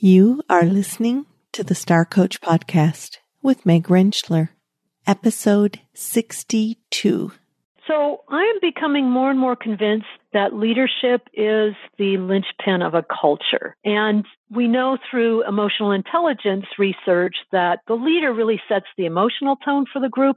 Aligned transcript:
You 0.00 0.44
are 0.48 0.64
listening 0.64 1.26
to 1.50 1.64
the 1.64 1.74
Star 1.74 2.04
Coach 2.04 2.40
Podcast 2.40 3.16
with 3.42 3.66
Meg 3.66 3.88
Rentschler, 3.88 4.50
episode 5.08 5.80
62. 5.92 7.32
So 7.88 8.20
I 8.28 8.42
am 8.42 8.60
becoming 8.60 9.10
more 9.10 9.28
and 9.28 9.40
more 9.40 9.56
convinced 9.56 10.06
that 10.32 10.54
leadership 10.54 11.22
is 11.34 11.74
the 11.98 12.16
linchpin 12.16 12.80
of 12.80 12.94
a 12.94 13.04
culture. 13.20 13.74
And 13.84 14.24
we 14.48 14.68
know 14.68 14.98
through 15.10 15.44
emotional 15.48 15.90
intelligence 15.90 16.66
research 16.78 17.34
that 17.50 17.80
the 17.88 17.94
leader 17.94 18.32
really 18.32 18.60
sets 18.68 18.86
the 18.96 19.06
emotional 19.06 19.56
tone 19.64 19.86
for 19.92 20.00
the 20.00 20.08
group. 20.08 20.36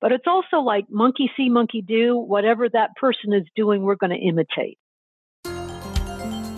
But 0.00 0.12
it's 0.12 0.26
also 0.26 0.60
like 0.60 0.86
monkey 0.88 1.30
see, 1.36 1.50
monkey 1.50 1.82
do. 1.82 2.16
Whatever 2.16 2.70
that 2.70 2.96
person 2.98 3.34
is 3.34 3.44
doing, 3.54 3.82
we're 3.82 3.96
going 3.96 4.18
to 4.18 4.26
imitate. 4.26 4.78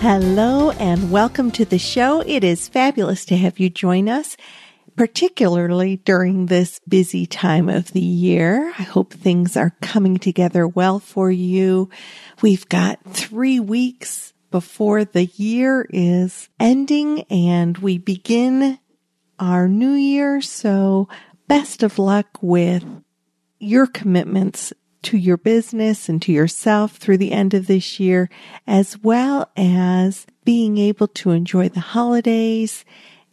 Hello 0.00 0.70
and 0.70 1.12
welcome 1.12 1.50
to 1.50 1.66
the 1.66 1.78
show. 1.78 2.22
It 2.22 2.42
is 2.42 2.68
fabulous 2.68 3.26
to 3.26 3.36
have 3.36 3.58
you 3.58 3.68
join 3.68 4.08
us, 4.08 4.34
particularly 4.96 5.98
during 5.98 6.46
this 6.46 6.80
busy 6.88 7.26
time 7.26 7.68
of 7.68 7.92
the 7.92 8.00
year. 8.00 8.72
I 8.78 8.82
hope 8.82 9.12
things 9.12 9.58
are 9.58 9.76
coming 9.82 10.16
together 10.16 10.66
well 10.66 11.00
for 11.00 11.30
you. 11.30 11.90
We've 12.40 12.66
got 12.70 12.98
three 13.12 13.60
weeks 13.60 14.32
before 14.50 15.04
the 15.04 15.26
year 15.26 15.86
is 15.90 16.48
ending 16.58 17.24
and 17.24 17.76
we 17.76 17.98
begin 17.98 18.78
our 19.38 19.68
new 19.68 19.92
year. 19.92 20.40
So 20.40 21.10
best 21.46 21.82
of 21.82 21.98
luck 21.98 22.38
with 22.40 22.84
your 23.58 23.86
commitments 23.86 24.72
to 25.02 25.16
your 25.16 25.36
business 25.36 26.08
and 26.08 26.20
to 26.22 26.32
yourself 26.32 26.96
through 26.96 27.18
the 27.18 27.32
end 27.32 27.54
of 27.54 27.66
this 27.66 27.98
year, 27.98 28.28
as 28.66 28.98
well 28.98 29.50
as 29.56 30.26
being 30.44 30.78
able 30.78 31.08
to 31.08 31.30
enjoy 31.30 31.68
the 31.68 31.80
holidays 31.80 32.84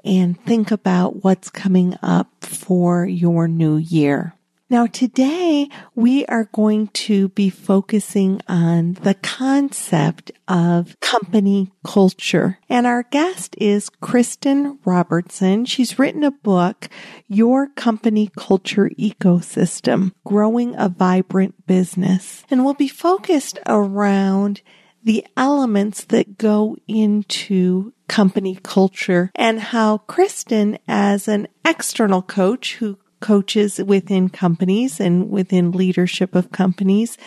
and 0.03 0.39
think 0.45 0.71
about 0.71 1.23
what's 1.23 1.49
coming 1.49 1.95
up 2.01 2.29
for 2.41 3.05
your 3.05 3.47
new 3.47 3.75
year. 3.75 4.36
Now 4.69 4.85
today 4.85 5.69
we 5.95 6.25
are 6.25 6.49
going 6.51 6.87
to 6.87 7.29
be 7.29 7.49
focusing 7.49 8.41
on 8.49 8.95
the 8.95 9.13
concept 9.13 10.33
of 10.45 10.99
company 10.99 11.71
culture. 11.85 12.59
And 12.67 12.85
our 12.85 13.03
guest 13.03 13.55
is 13.59 13.87
Kristen 13.87 14.77
Robertson. 14.83 15.63
She's 15.63 15.97
written 15.97 16.21
a 16.21 16.31
book, 16.31 16.89
Your 17.29 17.67
Company 17.67 18.29
Culture 18.35 18.89
Ecosystem, 18.99 20.11
Growing 20.25 20.75
a 20.75 20.89
Vibrant 20.89 21.65
Business. 21.65 22.43
And 22.49 22.65
we'll 22.65 22.73
be 22.73 22.89
focused 22.89 23.59
around 23.67 24.61
the 25.01 25.25
elements 25.37 26.03
that 26.05 26.37
go 26.37 26.75
into 26.89 27.93
company 28.09 28.59
culture 28.61 29.31
and 29.33 29.61
how 29.61 29.99
Kristen, 29.99 30.77
as 30.89 31.29
an 31.29 31.47
external 31.63 32.21
coach 32.21 32.75
who 32.75 32.97
coaches 33.19 33.77
within 33.79 34.29
companies 34.29 34.99
and 34.99 35.29
within 35.29 35.71
leadership 35.71 36.35
of 36.35 36.51
companies, 36.51 37.17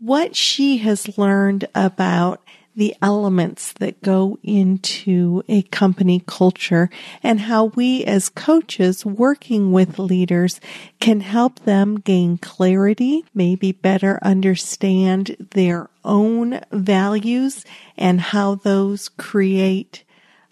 what 0.00 0.36
she 0.36 0.78
has 0.78 1.18
learned 1.18 1.66
about 1.74 2.42
the 2.78 2.94
elements 3.02 3.72
that 3.80 4.00
go 4.02 4.38
into 4.44 5.42
a 5.48 5.62
company 5.62 6.22
culture 6.28 6.88
and 7.24 7.40
how 7.40 7.64
we 7.64 8.04
as 8.04 8.28
coaches 8.28 9.04
working 9.04 9.72
with 9.72 9.98
leaders 9.98 10.60
can 11.00 11.20
help 11.20 11.58
them 11.64 11.96
gain 11.96 12.38
clarity, 12.38 13.24
maybe 13.34 13.72
better 13.72 14.20
understand 14.22 15.48
their 15.50 15.90
own 16.04 16.60
values 16.70 17.64
and 17.96 18.20
how 18.20 18.54
those 18.54 19.08
create 19.08 20.04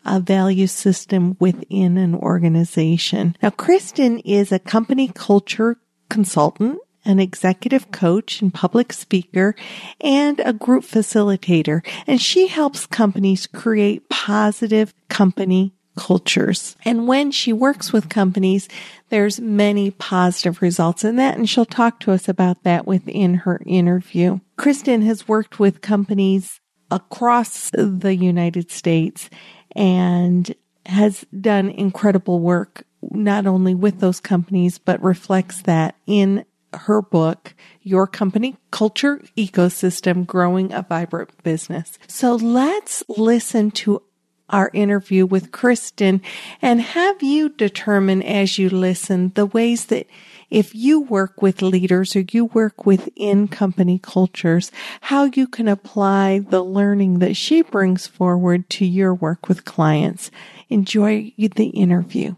a 0.06 0.20
value 0.20 0.66
system 0.66 1.36
within 1.40 1.98
an 1.98 2.14
organization. 2.14 3.36
Now, 3.42 3.50
Kristen 3.50 4.20
is 4.20 4.52
a 4.52 4.58
company 4.58 5.10
culture 5.14 5.76
consultant 6.08 6.78
an 7.06 7.20
executive 7.20 7.90
coach 7.92 8.42
and 8.42 8.52
public 8.52 8.92
speaker 8.92 9.54
and 10.00 10.40
a 10.40 10.52
group 10.52 10.84
facilitator. 10.84 11.86
And 12.06 12.20
she 12.20 12.48
helps 12.48 12.84
companies 12.86 13.46
create 13.46 14.08
positive 14.08 14.92
company 15.08 15.72
cultures. 15.96 16.76
And 16.84 17.08
when 17.08 17.30
she 17.30 17.52
works 17.52 17.92
with 17.92 18.08
companies, 18.08 18.68
there's 19.08 19.40
many 19.40 19.90
positive 19.92 20.60
results 20.60 21.04
in 21.04 21.16
that. 21.16 21.36
And 21.36 21.48
she'll 21.48 21.64
talk 21.64 22.00
to 22.00 22.12
us 22.12 22.28
about 22.28 22.64
that 22.64 22.86
within 22.86 23.34
her 23.34 23.62
interview. 23.64 24.40
Kristen 24.56 25.02
has 25.02 25.28
worked 25.28 25.58
with 25.58 25.80
companies 25.80 26.60
across 26.90 27.70
the 27.70 28.14
United 28.14 28.70
States 28.70 29.28
and 29.74 30.54
has 30.86 31.24
done 31.40 31.70
incredible 31.70 32.40
work 32.40 32.84
not 33.10 33.46
only 33.46 33.74
with 33.74 34.00
those 34.00 34.20
companies, 34.20 34.78
but 34.78 35.02
reflects 35.02 35.62
that 35.62 35.96
in 36.06 36.44
her 36.74 37.00
book, 37.00 37.54
Your 37.82 38.06
Company 38.06 38.56
Culture 38.70 39.22
Ecosystem 39.36 40.26
Growing 40.26 40.72
a 40.72 40.82
Vibrant 40.82 41.42
Business. 41.42 41.98
So 42.06 42.34
let's 42.34 43.02
listen 43.08 43.70
to 43.72 44.02
our 44.48 44.70
interview 44.72 45.26
with 45.26 45.50
Kristen 45.50 46.22
and 46.62 46.80
have 46.80 47.22
you 47.22 47.48
determine 47.48 48.22
as 48.22 48.58
you 48.58 48.70
listen 48.70 49.32
the 49.34 49.46
ways 49.46 49.86
that 49.86 50.06
if 50.56 50.74
you 50.74 51.02
work 51.02 51.42
with 51.42 51.60
leaders 51.60 52.16
or 52.16 52.24
you 52.32 52.46
work 52.46 52.86
within 52.86 53.46
company 53.46 53.98
cultures, 53.98 54.72
how 55.02 55.24
you 55.24 55.46
can 55.46 55.68
apply 55.68 56.38
the 56.38 56.62
learning 56.62 57.18
that 57.18 57.36
she 57.36 57.60
brings 57.60 58.06
forward 58.06 58.66
to 58.70 58.86
your 58.86 59.12
work 59.12 59.50
with 59.50 59.66
clients. 59.66 60.30
Enjoy 60.70 61.30
the 61.36 61.66
interview. 61.66 62.34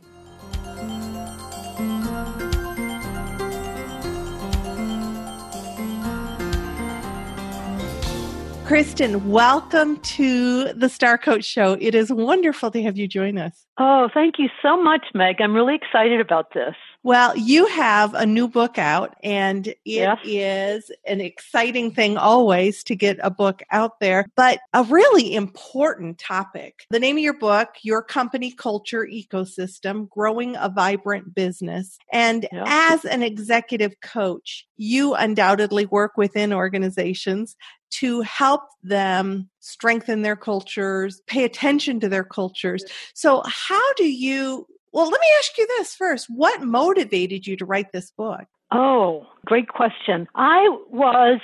Kristen, 8.67 9.31
welcome 9.31 9.97
to 10.01 10.73
the 10.73 10.89
Star 10.89 11.19
Coach 11.19 11.45
Show. 11.45 11.79
It 11.81 11.95
is 11.95 12.13
wonderful 12.13 12.73
to 12.73 12.83
have 12.83 12.99
you 12.99 13.07
join 13.07 13.39
us. 13.39 13.65
Oh, 13.79 14.09
thank 14.13 14.41
you 14.41 14.49
so 14.61 14.83
much, 14.83 15.07
Meg. 15.15 15.37
I'm 15.41 15.55
really 15.55 15.77
excited 15.77 16.21
about 16.21 16.53
this. 16.53 16.75
Well, 17.05 17.37
you 17.37 17.67
have 17.67 18.15
a 18.15 18.27
new 18.27 18.49
book 18.49 18.77
out, 18.77 19.17
and 19.23 19.69
it 19.69 19.79
yes. 19.85 20.19
is 20.25 20.91
an 21.07 21.21
exciting 21.21 21.93
thing 21.93 22.17
always 22.17 22.83
to 22.85 22.97
get 22.97 23.19
a 23.23 23.31
book 23.31 23.63
out 23.71 24.01
there, 24.01 24.27
but 24.35 24.59
a 24.73 24.83
really 24.83 25.35
important 25.35 26.19
topic. 26.19 26.87
The 26.91 26.99
name 26.99 27.17
of 27.17 27.23
your 27.23 27.39
book, 27.39 27.69
Your 27.83 28.03
Company 28.03 28.51
Culture 28.51 29.07
Ecosystem 29.07 30.09
Growing 30.11 30.57
a 30.57 30.69
Vibrant 30.69 31.35
Business. 31.35 31.99
And 32.13 32.49
as 32.53 33.05
an 33.05 33.23
executive 33.23 34.01
coach, 34.01 34.67
you 34.77 35.15
undoubtedly 35.15 35.87
work 35.87 36.17
within 36.17 36.53
organizations 36.53 37.57
to 37.91 38.21
help 38.23 38.63
them 38.83 39.49
strengthen 39.61 40.23
their 40.23 40.37
cultures, 40.37 41.23
pay 41.27 41.45
attention 41.45 42.01
to 42.01 42.09
their 42.09 42.25
cultures. 42.25 42.85
So, 43.15 43.43
how 43.47 43.93
do 43.95 44.05
you 44.05 44.67
well, 44.93 45.09
let 45.09 45.21
me 45.21 45.27
ask 45.39 45.57
you 45.59 45.67
this 45.67 45.95
first. 45.95 46.27
What 46.29 46.63
motivated 46.63 47.47
you 47.47 47.57
to 47.57 47.65
write 47.65 47.93
this 47.93 48.11
book? 48.11 48.45
Oh, 48.71 49.27
great 49.47 49.69
question. 49.69 50.29
I 50.35 50.69
was 50.91 51.41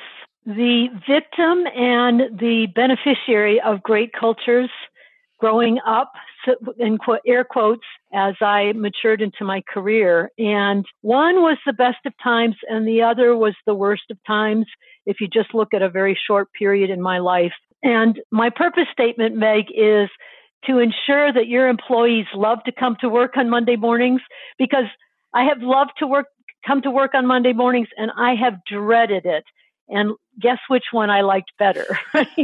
the 0.46 0.88
victim 1.08 1.66
and 1.74 2.38
the 2.38 2.66
beneficiary 2.74 3.60
of 3.60 3.82
great 3.82 4.12
cultures 4.12 4.70
growing 5.38 5.78
up 5.86 6.12
in 6.78 6.98
air 7.26 7.44
quotes 7.44 7.84
as 8.12 8.34
I 8.40 8.72
matured 8.74 9.22
into 9.22 9.44
my 9.44 9.62
career. 9.72 10.30
And 10.38 10.84
one 11.00 11.36
was 11.36 11.56
the 11.64 11.72
best 11.72 11.98
of 12.04 12.12
times 12.22 12.56
and 12.68 12.86
the 12.86 13.02
other 13.02 13.36
was 13.36 13.54
the 13.66 13.74
worst 13.74 14.04
of 14.10 14.18
times 14.26 14.66
if 15.06 15.20
you 15.20 15.28
just 15.28 15.54
look 15.54 15.72
at 15.74 15.82
a 15.82 15.88
very 15.88 16.18
short 16.26 16.48
period 16.52 16.90
in 16.90 17.00
my 17.00 17.18
life. 17.18 17.52
And 17.82 18.20
my 18.30 18.50
purpose 18.50 18.86
statement, 18.92 19.36
Meg, 19.36 19.66
is 19.74 20.08
to 20.66 20.78
ensure 20.78 21.32
that 21.32 21.46
your 21.48 21.68
employees 21.68 22.26
love 22.34 22.62
to 22.64 22.72
come 22.72 22.96
to 23.00 23.08
work 23.08 23.36
on 23.36 23.50
Monday 23.50 23.76
mornings 23.76 24.20
because 24.58 24.86
I 25.34 25.44
have 25.44 25.58
loved 25.60 25.92
to 25.98 26.06
work, 26.06 26.26
come 26.66 26.82
to 26.82 26.90
work 26.90 27.14
on 27.14 27.26
Monday 27.26 27.52
mornings 27.52 27.88
and 27.96 28.10
I 28.16 28.34
have 28.34 28.64
dreaded 28.64 29.26
it. 29.26 29.44
And 29.88 30.14
guess 30.40 30.58
which 30.68 30.84
one 30.92 31.10
I 31.10 31.20
liked 31.20 31.52
better, 31.58 31.86
right? 32.14 32.26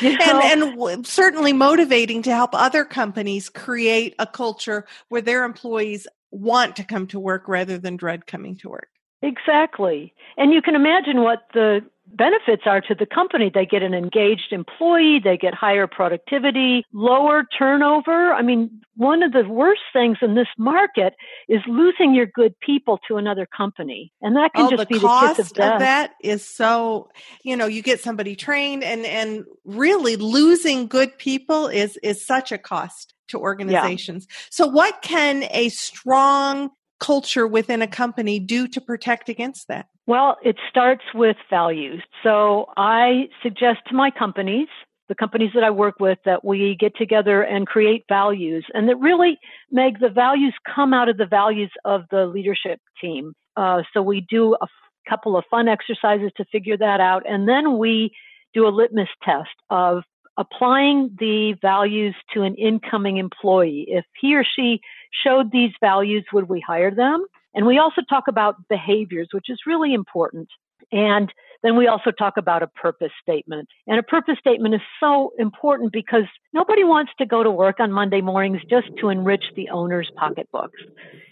you 0.00 0.16
know? 0.16 0.40
and, 0.40 0.62
and 0.62 1.06
certainly 1.06 1.52
motivating 1.52 2.22
to 2.22 2.34
help 2.34 2.50
other 2.54 2.84
companies 2.84 3.48
create 3.48 4.14
a 4.20 4.26
culture 4.26 4.86
where 5.08 5.20
their 5.20 5.42
employees 5.42 6.06
want 6.30 6.76
to 6.76 6.84
come 6.84 7.08
to 7.08 7.18
work 7.18 7.48
rather 7.48 7.76
than 7.76 7.96
dread 7.96 8.26
coming 8.26 8.56
to 8.58 8.68
work. 8.68 8.88
Exactly. 9.22 10.14
And 10.36 10.52
you 10.52 10.62
can 10.62 10.74
imagine 10.74 11.22
what 11.22 11.40
the 11.52 11.80
benefits 12.14 12.62
are 12.66 12.80
to 12.82 12.94
the 12.94 13.06
company. 13.06 13.50
They 13.52 13.66
get 13.66 13.82
an 13.82 13.94
engaged 13.94 14.52
employee, 14.52 15.20
they 15.22 15.36
get 15.36 15.54
higher 15.54 15.86
productivity, 15.86 16.84
lower 16.92 17.44
turnover. 17.56 18.32
I 18.32 18.42
mean, 18.42 18.80
one 18.96 19.22
of 19.22 19.32
the 19.32 19.44
worst 19.48 19.82
things 19.92 20.18
in 20.22 20.34
this 20.34 20.48
market 20.58 21.14
is 21.48 21.60
losing 21.66 22.14
your 22.14 22.26
good 22.26 22.58
people 22.60 22.98
to 23.08 23.16
another 23.16 23.46
company. 23.46 24.12
And 24.20 24.36
that 24.36 24.52
can 24.54 24.66
oh, 24.66 24.70
just 24.70 24.88
the 24.88 24.94
be 24.94 25.00
cost 25.00 25.36
the 25.36 25.42
kiss 25.42 25.50
of 25.50 25.56
death. 25.56 25.72
Of 25.74 25.80
that 25.80 26.12
is 26.22 26.46
so, 26.46 27.08
you 27.42 27.56
know, 27.56 27.66
you 27.66 27.82
get 27.82 28.00
somebody 28.00 28.36
trained 28.36 28.84
and 28.84 29.06
and 29.06 29.44
really 29.64 30.16
losing 30.16 30.86
good 30.86 31.16
people 31.18 31.68
is 31.68 31.98
is 32.02 32.24
such 32.24 32.52
a 32.52 32.58
cost 32.58 33.14
to 33.28 33.38
organizations. 33.38 34.26
Yeah. 34.28 34.36
So 34.50 34.66
what 34.66 35.02
can 35.02 35.44
a 35.50 35.68
strong 35.70 36.70
culture 37.00 37.46
within 37.46 37.82
a 37.82 37.86
company 37.86 38.38
do 38.38 38.68
to 38.68 38.80
protect 38.80 39.28
against 39.28 39.68
that? 39.68 39.88
Well, 40.06 40.36
it 40.44 40.56
starts 40.68 41.04
with 41.14 41.36
values. 41.48 42.02
So 42.22 42.66
I 42.76 43.28
suggest 43.42 43.78
to 43.88 43.94
my 43.94 44.10
companies, 44.10 44.68
the 45.08 45.14
companies 45.14 45.50
that 45.54 45.64
I 45.64 45.70
work 45.70 45.96
with, 45.98 46.18
that 46.24 46.44
we 46.44 46.76
get 46.78 46.94
together 46.96 47.42
and 47.42 47.66
create 47.66 48.04
values 48.08 48.64
and 48.74 48.88
that 48.88 48.96
really 48.96 49.38
make 49.70 49.98
the 49.98 50.08
values 50.08 50.54
come 50.72 50.94
out 50.94 51.08
of 51.08 51.16
the 51.16 51.26
values 51.26 51.70
of 51.84 52.02
the 52.10 52.26
leadership 52.26 52.80
team. 53.00 53.32
Uh, 53.56 53.82
so 53.92 54.02
we 54.02 54.24
do 54.28 54.56
a 54.60 54.66
couple 55.08 55.36
of 55.36 55.44
fun 55.50 55.68
exercises 55.68 56.30
to 56.36 56.44
figure 56.52 56.76
that 56.76 57.00
out. 57.00 57.22
And 57.28 57.48
then 57.48 57.78
we 57.78 58.12
do 58.54 58.66
a 58.66 58.70
litmus 58.70 59.08
test 59.24 59.48
of 59.70 60.02
applying 60.36 61.14
the 61.18 61.54
values 61.60 62.14
to 62.34 62.42
an 62.42 62.54
incoming 62.54 63.18
employee. 63.18 63.84
If 63.88 64.04
he 64.20 64.34
or 64.34 64.44
she 64.44 64.80
showed 65.24 65.50
these 65.50 65.72
values, 65.80 66.24
would 66.32 66.48
we 66.48 66.60
hire 66.60 66.90
them? 66.90 67.24
And 67.54 67.66
we 67.66 67.78
also 67.78 68.02
talk 68.08 68.24
about 68.28 68.68
behaviors, 68.68 69.28
which 69.32 69.50
is 69.50 69.60
really 69.66 69.92
important. 69.92 70.48
And 70.92 71.32
then 71.62 71.76
we 71.76 71.86
also 71.88 72.10
talk 72.10 72.36
about 72.36 72.62
a 72.62 72.66
purpose 72.66 73.12
statement. 73.22 73.68
And 73.86 73.98
a 73.98 74.02
purpose 74.02 74.36
statement 74.38 74.74
is 74.74 74.80
so 74.98 75.32
important 75.38 75.92
because 75.92 76.24
nobody 76.52 76.84
wants 76.84 77.12
to 77.18 77.26
go 77.26 77.42
to 77.42 77.50
work 77.50 77.80
on 77.80 77.92
Monday 77.92 78.20
mornings 78.20 78.60
just 78.68 78.88
to 79.00 79.08
enrich 79.08 79.44
the 79.56 79.68
owner's 79.70 80.10
pocketbooks. 80.16 80.80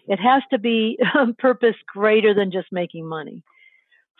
It 0.07 0.19
has 0.21 0.43
to 0.51 0.59
be 0.59 0.99
a 1.15 1.33
purpose 1.35 1.77
greater 1.87 2.35
than 2.35 2.51
just 2.51 2.69
making 2.71 3.07
money. 3.07 3.43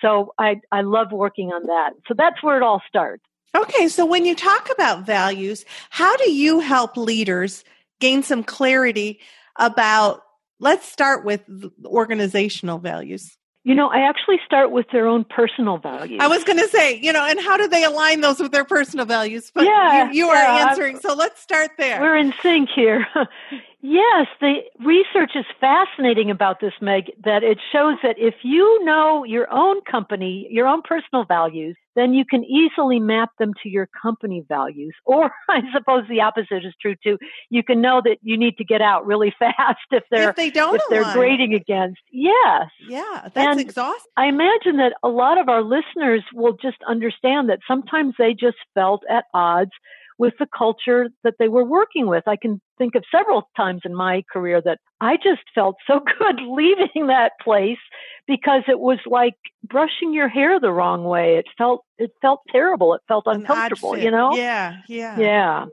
So 0.01 0.33
I, 0.39 0.61
I 0.71 0.83
love 0.83 1.09
working 1.13 1.49
on 1.49 1.67
that. 1.67 1.91
So 2.07 2.15
that's 2.17 2.43
where 2.43 2.57
it 2.57 2.63
all 2.63 2.81
starts. 2.89 3.25
Okay, 3.57 3.89
so 3.89 4.07
when 4.07 4.25
you 4.25 4.35
talk 4.35 4.71
about 4.71 5.07
values, 5.07 5.65
how 5.91 6.17
do 6.17 6.31
you 6.31 6.61
help 6.61 6.97
leaders 6.97 7.65
gain 8.01 8.23
some 8.23 8.45
clarity 8.45 9.21
about, 9.59 10.23
let's 10.61 10.87
start 10.87 11.25
with 11.25 11.43
organizational 11.85 12.79
values? 12.79 13.37
You 13.65 13.75
know, 13.75 13.89
I 13.89 14.09
actually 14.09 14.39
start 14.47 14.71
with 14.71 14.87
their 14.93 15.07
own 15.07 15.25
personal 15.25 15.77
values. 15.77 16.21
I 16.23 16.29
was 16.29 16.43
going 16.45 16.59
to 16.59 16.69
say, 16.69 16.99
you 16.99 17.13
know, 17.13 17.23
and 17.23 17.39
how 17.39 17.57
do 17.59 17.69
they 17.69 17.85
align 17.85 18.23
those 18.23 18.41
with 18.41 18.53
their 18.53 18.65
personal 18.65 19.05
values? 19.05 19.51
But 19.55 19.65
yeah, 19.65 20.11
you, 20.11 20.21
you 20.21 20.27
yeah, 20.33 20.33
are 20.33 20.69
answering. 20.69 20.99
so 21.01 21.15
let's 21.15 21.43
start 21.43 21.73
there. 21.77 22.01
We're 22.01 22.17
in 22.17 22.33
sync 22.41 22.71
here. 22.75 23.07
yes, 23.81 24.27
the 24.41 24.57
research 24.81 25.33
is 25.35 25.45
fascinating 25.61 26.31
about 26.31 26.61
this, 26.61 26.73
Meg, 26.81 27.13
that 27.25 27.43
it 27.43 27.59
shows 27.73 27.97
that 28.03 28.17
if 28.19 28.35
you 28.43 28.85
know 28.85 29.25
your 29.25 29.51
own 29.53 29.81
company, 29.91 30.47
your 30.51 30.67
own 30.67 30.83
personal 30.83 31.25
values, 31.25 31.77
then 31.95 32.15
you 32.15 32.25
can 32.25 32.45
easily 32.45 33.01
map 33.01 33.31
them 33.39 33.53
to 33.63 33.69
your 33.69 33.89
company 34.01 34.45
values. 34.49 34.95
Or 35.05 35.31
I 35.49 35.63
suppose 35.73 36.05
the 36.09 36.21
opposite 36.21 36.65
is 36.65 36.75
true 36.81 36.95
too. 37.03 37.19
You 37.51 37.63
can 37.63 37.81
know 37.81 38.01
that 38.05 38.19
you 38.23 38.37
need 38.37 38.57
to 38.59 38.65
get 38.65 38.81
out 38.81 39.07
really 39.07 39.35
fast 39.39 39.79
if 39.91 40.05
they're 40.11 40.31
if 40.31 40.37
they 40.37 40.51
don't 40.51 40.77
if 40.77 40.83
they're 40.91 41.13
grading 41.13 41.55
against. 41.55 42.01
Yes. 42.13 42.69
Yeah, 42.89 43.29
that's 43.35 43.37
and 43.37 43.61
exhausting. 43.61 44.13
I 44.17 44.27
imagine 44.27 44.77
that 44.77 44.95
a 45.03 45.09
lot 45.09 45.39
of 45.39 45.49
our 45.49 45.63
listeners 45.63 46.23
will 46.35 46.57
just 46.61 46.79
understand 46.87 47.49
that 47.49 47.61
sometimes 47.67 48.15
they 48.19 48.35
just 48.35 48.59
felt 48.75 49.03
at 49.11 49.25
odds 49.35 49.73
with 50.19 50.35
the 50.39 50.47
culture 50.57 51.09
that 51.25 51.35
they 51.39 51.49
were 51.49 51.65
working 51.65 52.07
with. 52.07 52.25
I 52.27 52.37
can 52.37 52.61
think 52.79 52.95
of 52.95 53.05
several 53.11 53.49
times 53.57 53.83
in 53.85 53.95
my 53.95 54.23
career 54.33 54.61
that 54.63 54.79
I 55.01 55.17
just 55.17 55.43
felt 55.55 55.77
so 55.87 56.01
good 56.19 56.41
leaving 56.41 57.09
that 57.09 57.33
place 57.43 57.79
because 58.27 58.63
it 58.69 58.79
was 58.79 58.99
like 59.07 59.35
brushing 59.65 60.13
your 60.13 60.29
hair 60.29 60.61
the 60.61 60.73
wrong 60.73 61.05
way. 61.05 61.37
It 61.37 61.47
felt 61.57 61.85
it 61.99 62.13
felt 62.23 62.41
terrible. 62.51 62.95
It 62.95 63.03
felt 63.09 63.25
uncomfortable, 63.27 63.99
you 63.99 64.11
know? 64.11 64.37
Yeah, 64.37 64.77
yeah. 64.89 65.19
Yeah. 65.19 65.65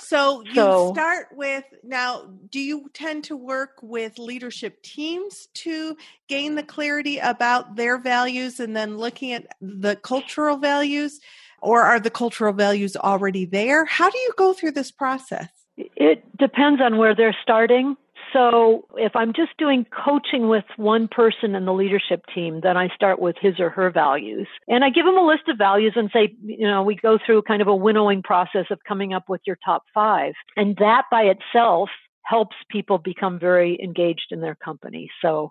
So 0.00 0.42
you 0.42 0.54
so, 0.54 0.92
start 0.92 1.28
with 1.32 1.64
now 1.82 2.30
do 2.50 2.58
you 2.58 2.90
tend 2.94 3.24
to 3.24 3.36
work 3.36 3.78
with 3.82 4.18
leadership 4.18 4.82
teams 4.82 5.48
to 5.54 5.96
gain 6.28 6.54
the 6.54 6.62
clarity 6.62 7.18
about 7.18 7.76
their 7.76 7.98
values 7.98 8.60
and 8.60 8.74
then 8.74 8.96
looking 8.96 9.32
at 9.32 9.46
the 9.60 9.96
cultural 9.96 10.56
values? 10.56 11.20
or 11.64 11.80
are 11.80 11.98
the 11.98 12.10
cultural 12.10 12.52
values 12.52 12.94
already 12.94 13.46
there? 13.46 13.86
How 13.86 14.10
do 14.10 14.18
you 14.18 14.32
go 14.36 14.52
through 14.52 14.72
this 14.72 14.92
process? 14.92 15.48
It 15.76 16.24
depends 16.36 16.80
on 16.80 16.98
where 16.98 17.14
they're 17.14 17.36
starting. 17.42 17.96
So 18.32 18.86
if 18.96 19.14
I'm 19.14 19.32
just 19.32 19.56
doing 19.58 19.86
coaching 20.04 20.48
with 20.48 20.64
one 20.76 21.08
person 21.08 21.54
in 21.54 21.66
the 21.66 21.72
leadership 21.72 22.24
team, 22.34 22.60
then 22.62 22.76
I 22.76 22.88
start 22.88 23.20
with 23.20 23.36
his 23.40 23.60
or 23.60 23.70
her 23.70 23.90
values. 23.90 24.48
And 24.66 24.84
I 24.84 24.90
give 24.90 25.04
them 25.04 25.16
a 25.16 25.26
list 25.26 25.48
of 25.48 25.56
values 25.56 25.92
and 25.94 26.10
say, 26.12 26.34
you 26.42 26.66
know, 26.66 26.82
we 26.82 26.96
go 26.96 27.18
through 27.24 27.42
kind 27.42 27.62
of 27.62 27.68
a 27.68 27.76
winnowing 27.76 28.22
process 28.22 28.66
of 28.70 28.80
coming 28.86 29.12
up 29.12 29.28
with 29.28 29.40
your 29.46 29.58
top 29.64 29.84
five. 29.92 30.34
And 30.56 30.76
that 30.78 31.04
by 31.10 31.22
itself 31.22 31.90
helps 32.22 32.56
people 32.70 32.98
become 32.98 33.38
very 33.38 33.78
engaged 33.82 34.28
in 34.30 34.40
their 34.40 34.56
company. 34.56 35.10
So 35.22 35.50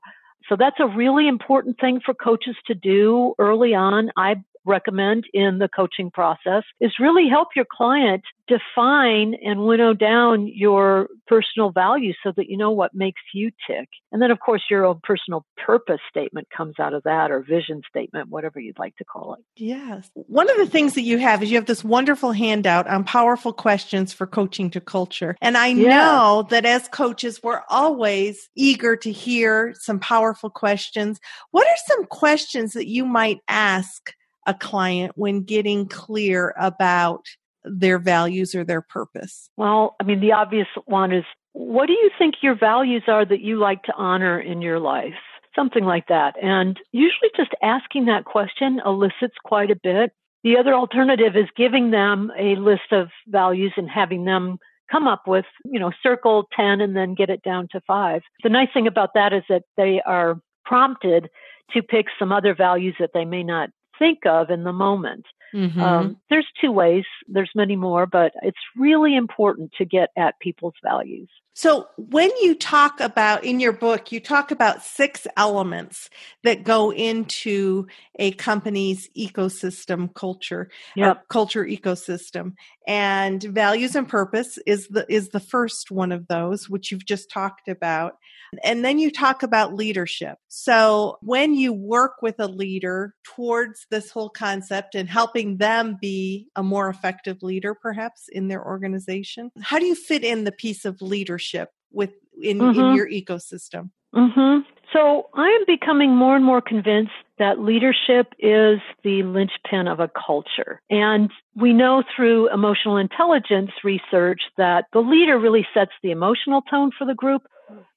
so 0.50 0.58
that's 0.60 0.80
a 0.80 0.88
really 0.88 1.28
important 1.28 1.80
thing 1.80 2.02
for 2.04 2.14
coaches 2.14 2.56
to 2.68 2.76
do 2.76 3.34
early 3.40 3.74
on. 3.74 4.12
I 4.18 4.44
recommend 4.66 5.26
in 5.34 5.60
the 5.60 5.68
coaching 5.68 6.12
process 6.12 6.64
is 6.80 6.94
really 7.00 7.28
help 7.30 7.50
your 7.56 7.66
client 7.70 8.24
define 8.48 9.36
and 9.44 9.66
winnow 9.66 9.94
down 9.94 10.48
your 10.48 11.08
personal 11.28 11.72
values 11.72 12.18
so 12.24 12.34
that 12.36 12.50
you 12.50 12.58
know 12.58 12.72
what 12.72 12.94
makes 12.94 13.22
you 13.34 13.52
tick. 13.68 13.88
And 14.12 14.22
then, 14.22 14.32
of 14.32 14.40
course, 14.40 14.64
your 14.70 14.86
own 14.86 15.00
personal 15.04 15.46
purpose 15.58 16.02
statement 16.10 16.48
comes 16.56 16.76
out 16.80 16.94
of 16.94 17.04
that 17.04 17.32
or 17.32 17.42
vision 17.42 17.82
statement, 17.88 18.30
whatever 18.30 18.60
you'd 18.60 18.80
like 18.80 18.96
to 18.98 19.06
call 19.06 19.36
it. 19.36 19.40
Yes. 19.56 20.10
One 20.14 20.50
of 20.50 20.58
the 20.58 20.68
things 20.68 20.96
that 20.96 21.02
you 21.02 21.20
have 21.20 21.42
is 21.42 21.52
you 21.52 21.58
have 21.58 21.66
this 21.66 21.84
wonderful 21.84 22.34
handout 22.34 22.88
on 22.88 23.04
powerful 23.04 23.54
questions 23.54 24.12
for 24.12 24.28
coaching 24.28 24.70
to 24.72 24.82
culture. 24.82 25.36
And 25.42 25.58
I 25.58 25.68
yeah. 25.68 25.90
know 25.90 26.48
that 26.50 26.66
as 26.66 26.88
coaches, 26.90 27.42
we're 27.42 27.62
always 27.70 28.50
eager 28.56 28.96
to 28.98 29.12
hear 29.12 29.74
some 29.80 30.00
powerful 30.00 30.50
questions. 30.50 31.20
What 31.52 31.68
are 31.68 31.78
some 31.88 32.06
questions 32.06 32.74
that 32.74 32.88
you 32.88 33.06
might 33.06 33.40
ask 33.48 34.14
a 34.46 34.54
client 34.54 35.14
when 35.16 35.44
getting 35.44 35.88
clear 35.88 36.54
about 36.58 37.26
their 37.64 38.00
values 38.00 38.56
or 38.56 38.64
their 38.64 38.82
purpose? 38.82 39.50
Well, 39.58 39.96
I 40.00 40.04
mean, 40.04 40.20
the 40.20 40.34
obvious 40.34 40.68
one 40.86 41.12
is 41.12 41.24
what 41.54 41.88
do 41.88 41.94
you 41.94 42.10
think 42.18 42.36
your 42.42 42.56
values 42.56 43.04
are 43.08 43.26
that 43.26 43.42
you 43.42 43.58
like 43.58 43.84
to 43.84 43.94
honor 43.96 44.40
in 44.40 44.62
your 44.62 44.80
life? 44.80 45.14
Something 45.56 45.86
like 45.86 46.08
that. 46.08 46.36
And 46.42 46.80
usually 46.92 47.30
just 47.38 47.52
asking 47.62 48.06
that 48.06 48.26
question 48.26 48.82
elicits 48.84 49.36
quite 49.44 49.70
a 49.70 49.80
bit. 49.82 50.12
The 50.44 50.58
other 50.58 50.74
alternative 50.74 51.38
is 51.38 51.48
giving 51.56 51.92
them 51.92 52.32
a 52.38 52.56
list 52.56 52.92
of 52.92 53.10
values 53.28 53.72
and 53.78 53.90
having 53.90 54.26
them 54.26 54.58
come 54.92 55.08
up 55.08 55.28
with, 55.28 55.46
you 55.64 55.80
know, 55.80 55.92
circle 56.02 56.48
10 56.56 56.82
and 56.82 56.96
then 56.96 57.14
get 57.14 57.30
it 57.30 57.44
down 57.44 57.68
to 57.72 57.82
five. 57.88 58.22
The 58.44 58.50
nice 58.50 58.70
thing 58.74 58.88
about 58.88 59.12
that 59.14 59.32
is 59.32 59.44
that 59.48 59.64
they 59.78 60.02
are 60.06 60.40
prompted 60.66 61.30
to 61.72 61.82
pick 61.82 62.08
some 62.20 62.32
other 62.32 62.54
values 62.54 62.96
that 63.00 63.12
they 63.14 63.26
may 63.26 63.44
not 63.44 63.70
think 64.00 64.26
of 64.26 64.50
in 64.50 64.64
the 64.64 64.74
moment. 64.74 65.26
Mm-hmm. 65.54 65.80
Um, 65.80 66.18
there's 66.30 66.48
two 66.60 66.72
ways, 66.72 67.04
there's 67.28 67.52
many 67.56 67.76
more, 67.76 68.06
but 68.06 68.32
it's 68.42 68.58
really 68.76 69.16
important 69.16 69.72
to 69.78 69.86
get 69.86 70.10
at 70.18 70.40
people's 70.40 70.74
values. 70.84 71.30
So, 71.56 71.88
when 71.98 72.32
you 72.42 72.56
talk 72.56 73.00
about 73.00 73.44
in 73.44 73.60
your 73.60 73.74
book, 73.74 74.12
you 74.12 74.20
talk 74.20 74.50
about 74.50 74.82
six 74.82 75.28
elements 75.38 76.10
that 76.44 76.64
go 76.64 76.92
into 76.92 77.86
a 78.18 78.32
company's 78.32 79.08
ecosystem 79.16 80.12
culture, 80.16 80.70
uh, 80.98 81.00
yep. 81.00 81.28
culture 81.28 81.64
ecosystem, 81.64 82.54
and 82.88 83.42
values 83.44 83.96
and 83.96 84.10
purpose 84.10 84.58
is 84.66 84.88
the 84.88 85.06
is 85.08 85.30
the 85.30 85.40
first 85.40 85.92
one 85.92 86.12
of 86.12 86.28
those, 86.28 86.68
which 86.70 86.92
you've 86.92 87.06
just 87.06 87.30
talked 87.30 87.68
about. 87.68 88.18
And 88.64 88.86
then 88.86 89.00
you 89.00 89.10
talk 89.10 89.42
about 89.42 89.74
leadership. 89.74 90.38
So 90.48 91.18
when 91.22 91.56
you 91.56 91.74
work 91.74 92.22
with 92.22 92.36
a 92.40 92.48
leader 92.48 93.16
towards 93.24 93.88
this 93.90 94.12
whole 94.12 94.30
concept 94.30 94.94
and 94.94 95.10
helping 95.10 95.58
them 95.58 95.98
be 96.00 96.50
a 96.56 96.62
more 96.62 96.88
effective 96.88 97.42
leader, 97.42 97.74
perhaps 97.74 98.28
in 98.32 98.50
their 98.50 98.64
organization, 98.64 99.50
how 99.60 99.80
do 99.80 99.86
you 99.86 99.96
fit 99.96 100.24
in 100.24 100.44
the 100.44 100.52
piece 100.52 100.86
of 100.86 101.02
leadership 101.02 101.43
with 101.92 102.12
in, 102.42 102.58
mm-hmm. 102.58 102.80
in 102.80 102.96
your 102.96 103.10
ecosystem? 103.10 103.90
Mm-hmm. 104.16 104.62
So 104.92 105.30
I 105.34 105.48
am 105.48 105.66
becoming 105.66 106.16
more 106.16 106.36
and 106.36 106.46
more 106.46 106.62
convinced 106.62 107.12
that 107.40 107.60
leadership 107.60 108.28
is 108.38 108.80
the 109.04 109.24
linchpin 109.24 109.88
of 109.88 110.00
a 110.00 110.10
culture. 110.10 110.82
And 110.90 111.32
we 111.56 111.74
know 111.74 112.04
through 112.16 112.54
emotional 112.54 112.98
intelligence 112.98 113.72
research 113.84 114.42
that 114.58 114.86
the 114.94 115.00
leader 115.00 115.40
really 115.40 115.66
sets 115.74 115.92
the 116.04 116.12
emotional 116.12 116.62
tone 116.62 116.92
for 116.96 117.06
the 117.06 117.16
group, 117.16 117.42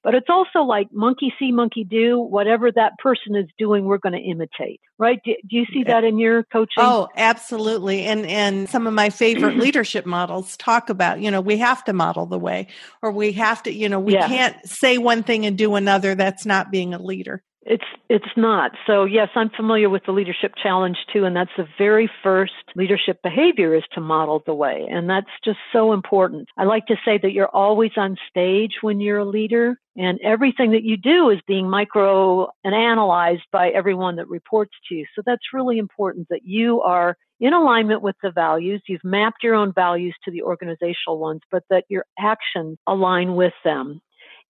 but 0.02 0.14
it's 0.14 0.28
also 0.28 0.60
like 0.60 0.88
monkey 0.92 1.32
see, 1.38 1.52
monkey 1.52 1.84
do. 1.84 2.18
Whatever 2.18 2.70
that 2.72 2.92
person 2.98 3.34
is 3.34 3.46
doing, 3.58 3.84
we're 3.84 3.98
going 3.98 4.12
to 4.12 4.20
imitate, 4.20 4.80
right? 4.98 5.18
Do, 5.24 5.34
do, 5.48 5.56
you 5.56 5.66
see 5.72 5.84
that 5.84 6.04
in 6.04 6.18
your 6.18 6.44
coaching? 6.44 6.82
Oh, 6.82 7.08
absolutely. 7.16 8.04
And 8.04 8.26
and 8.26 8.68
some 8.68 8.86
of 8.86 8.94
my 8.94 9.10
favorite 9.10 9.56
leadership 9.58 10.06
models 10.06 10.56
talk 10.56 10.90
about, 10.90 11.20
you 11.20 11.30
know, 11.30 11.40
we 11.40 11.58
have 11.58 11.84
to 11.84 11.92
model 11.92 12.26
the 12.26 12.38
way, 12.38 12.68
or 13.02 13.10
we 13.10 13.32
have 13.32 13.62
to, 13.64 13.72
you 13.72 13.88
know, 13.88 14.00
we 14.00 14.12
yeah. 14.12 14.28
can't 14.28 14.68
say 14.68 14.98
one 14.98 15.22
thing 15.22 15.46
and 15.46 15.58
do 15.58 15.74
another. 15.74 16.14
That's 16.14 16.46
not 16.46 16.70
being 16.70 16.94
a 16.94 17.02
leader. 17.02 17.42
It's 17.68 17.84
it's 18.08 18.36
not. 18.36 18.70
So 18.86 19.04
yes, 19.04 19.28
I'm 19.34 19.50
familiar 19.50 19.90
with 19.90 20.04
the 20.06 20.12
leadership 20.12 20.52
challenge 20.62 20.98
too, 21.12 21.24
and 21.24 21.34
that's 21.34 21.50
the 21.56 21.66
very 21.76 22.08
first 22.22 22.52
leadership 22.76 23.18
behavior 23.24 23.74
is 23.74 23.82
to 23.94 24.00
model 24.00 24.40
the 24.46 24.54
way, 24.54 24.86
and 24.88 25.10
that's 25.10 25.26
just 25.44 25.58
so 25.72 25.92
important. 25.92 26.48
I 26.56 26.62
like 26.62 26.86
to 26.86 26.96
say 27.04 27.18
that 27.20 27.32
you're 27.32 27.48
always 27.48 27.90
on 27.96 28.16
stage 28.30 28.74
when 28.82 29.00
you're 29.00 29.18
a 29.18 29.24
leader, 29.24 29.80
and 29.96 30.20
everything 30.22 30.70
that 30.72 30.84
you 30.84 30.96
do 30.96 31.28
is 31.30 31.40
being 31.48 31.68
micro 31.68 32.46
and 32.62 32.72
analyzed 32.72 33.46
by 33.50 33.70
everyone 33.70 34.16
that 34.16 34.28
reports 34.28 34.72
to 34.88 34.94
you. 34.94 35.06
So 35.16 35.22
that's 35.26 35.52
really 35.52 35.78
important 35.78 36.28
that 36.30 36.44
you 36.44 36.82
are 36.82 37.16
in 37.40 37.52
alignment 37.52 38.00
with 38.00 38.16
the 38.22 38.30
values. 38.30 38.80
You've 38.86 39.04
mapped 39.04 39.42
your 39.42 39.56
own 39.56 39.72
values 39.72 40.14
to 40.24 40.30
the 40.30 40.42
organizational 40.42 41.18
ones, 41.18 41.40
but 41.50 41.64
that 41.70 41.84
your 41.88 42.04
actions 42.16 42.78
align 42.86 43.34
with 43.34 43.54
them. 43.64 44.00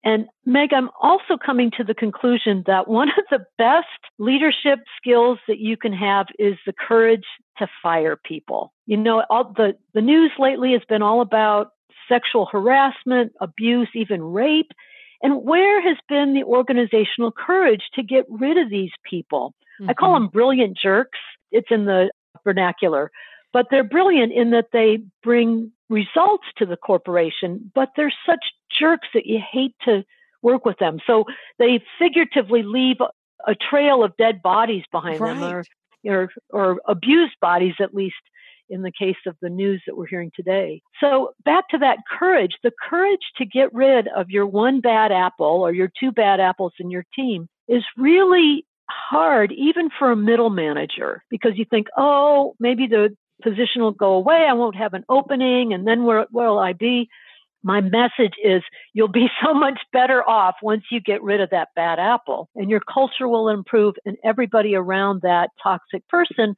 And 0.07 0.27
Meg, 0.45 0.73
I'm 0.73 0.89
also 1.03 1.37
coming 1.37 1.73
to 1.77 1.83
the 1.83 1.93
conclusion 1.93 2.63
that 2.69 2.87
one 2.87 3.09
of 3.09 3.25
the 3.29 3.45
best 3.59 3.89
leadership 4.21 4.79
skills 4.97 5.41
that 5.49 5.59
you 5.59 5.77
can 5.77 5.93
have 5.93 6.27
is 6.39 6.55
the 6.65 6.73
courage 6.73 7.25
to 7.59 7.67
fire 7.83 8.17
people. 8.17 8.73
You 8.87 8.99
know, 8.99 9.25
all 9.29 9.53
the, 9.57 9.73
the 9.95 10.01
news 10.01 10.31
lately 10.39 10.73
has 10.75 10.83
been 10.89 11.03
all 11.03 11.23
about 11.23 11.73
sexual 12.09 12.47
harassment, 12.47 13.33
abuse, 13.41 13.89
even 13.97 14.23
rape. 14.23 14.71
And 15.23 15.43
where 15.43 15.83
has 15.83 15.97
been 16.09 16.35
the 16.35 16.45
organizational 16.45 17.33
courage 17.33 17.83
to 17.95 18.05
get 18.05 18.27
rid 18.31 18.59
of 18.59 18.71
these 18.71 18.93
people? 19.11 19.55
Mm-hmm. 19.81 19.91
I 19.91 19.95
call 19.95 20.15
mm-hmm. 20.15 20.27
them 20.27 20.31
brilliant 20.33 20.79
jerks. 20.81 21.19
It's 21.51 21.69
in 21.73 21.85
the 21.85 22.13
vernacular, 22.45 23.11
but 23.53 23.67
they're 23.71 23.85
brilliant 23.85 24.33
in 24.33 24.51
that 24.51 24.69
they 24.73 24.99
bring 25.23 25.73
results 25.89 26.45
to 26.59 26.67
the 26.67 26.77
corporation, 26.77 27.71
but 27.75 27.91
they're 27.97 28.13
such 28.27 28.45
jerks 28.79 29.09
that 29.15 29.27
you 29.27 29.41
hate 29.53 29.75
to 29.85 30.05
work 30.43 30.65
with 30.65 30.79
them. 30.79 30.99
So 31.07 31.25
they 31.59 31.81
figuratively 31.99 32.63
leave 32.63 32.97
a 33.47 33.55
trail 33.55 34.03
of 34.03 34.17
dead 34.17 34.43
bodies 34.43 34.85
behind 34.91 35.21
right. 35.21 35.39
them 35.39 35.43
or, 35.53 35.65
or, 36.05 36.31
or 36.51 36.81
abused 36.87 37.35
bodies 37.41 37.75
at 37.81 37.95
least 37.95 38.15
in 38.69 38.83
the 38.83 38.93
case 38.93 39.17
of 39.27 39.37
the 39.41 39.49
news 39.49 39.83
that 39.87 39.97
we're 39.97 40.07
hearing 40.07 40.33
today. 40.35 40.83
So 41.01 41.33
back 41.45 41.69
to 41.69 41.79
that 41.79 41.99
courage, 42.19 42.57
the 42.63 42.73
courage 42.89 43.21
to 43.37 43.45
get 43.45 43.73
rid 43.73 44.09
of 44.09 44.31
your 44.31 44.47
one 44.47 44.81
bad 44.81 45.13
apple 45.13 45.47
or 45.47 45.73
your 45.73 45.91
two 45.99 46.11
bad 46.11 46.41
apples 46.41 46.73
in 46.81 46.91
your 46.91 47.05
team 47.15 47.49
is 47.69 47.85
really 47.97 48.67
hard 48.89 49.53
even 49.53 49.89
for 49.99 50.11
a 50.11 50.17
middle 50.17 50.51
manager 50.51 51.23
because 51.31 51.53
you 51.57 51.65
think, 51.65 51.87
oh, 51.97 52.55
maybe 52.59 52.87
the 52.87 53.17
position 53.43 53.83
will 53.83 53.93
go 53.93 54.13
away. 54.13 54.47
I 54.49 54.55
won't 54.55 54.77
have 54.77 54.95
an 54.95 55.05
opening. 55.09 55.73
And 55.73 55.87
then 55.87 56.05
where, 56.05 56.27
where 56.31 56.49
will 56.49 56.59
I 56.59 56.73
be? 56.73 57.09
My 57.63 57.81
message 57.81 58.35
is 58.43 58.63
you'll 58.93 59.09
be 59.09 59.29
so 59.45 59.55
much 59.55 59.81
better 59.93 60.23
off 60.29 60.57
once 60.63 60.85
you 60.91 61.01
get 61.01 61.23
rid 61.23 61.41
of 61.41 61.51
that 61.51 61.69
bad 61.75 61.99
apple 61.99 62.49
and 62.55 62.71
your 62.71 62.81
culture 62.81 63.29
will 63.29 63.49
improve 63.49 63.95
and 64.05 64.17
everybody 64.25 64.75
around 64.75 65.23
that 65.23 65.51
toxic 65.63 66.07
person 66.09 66.55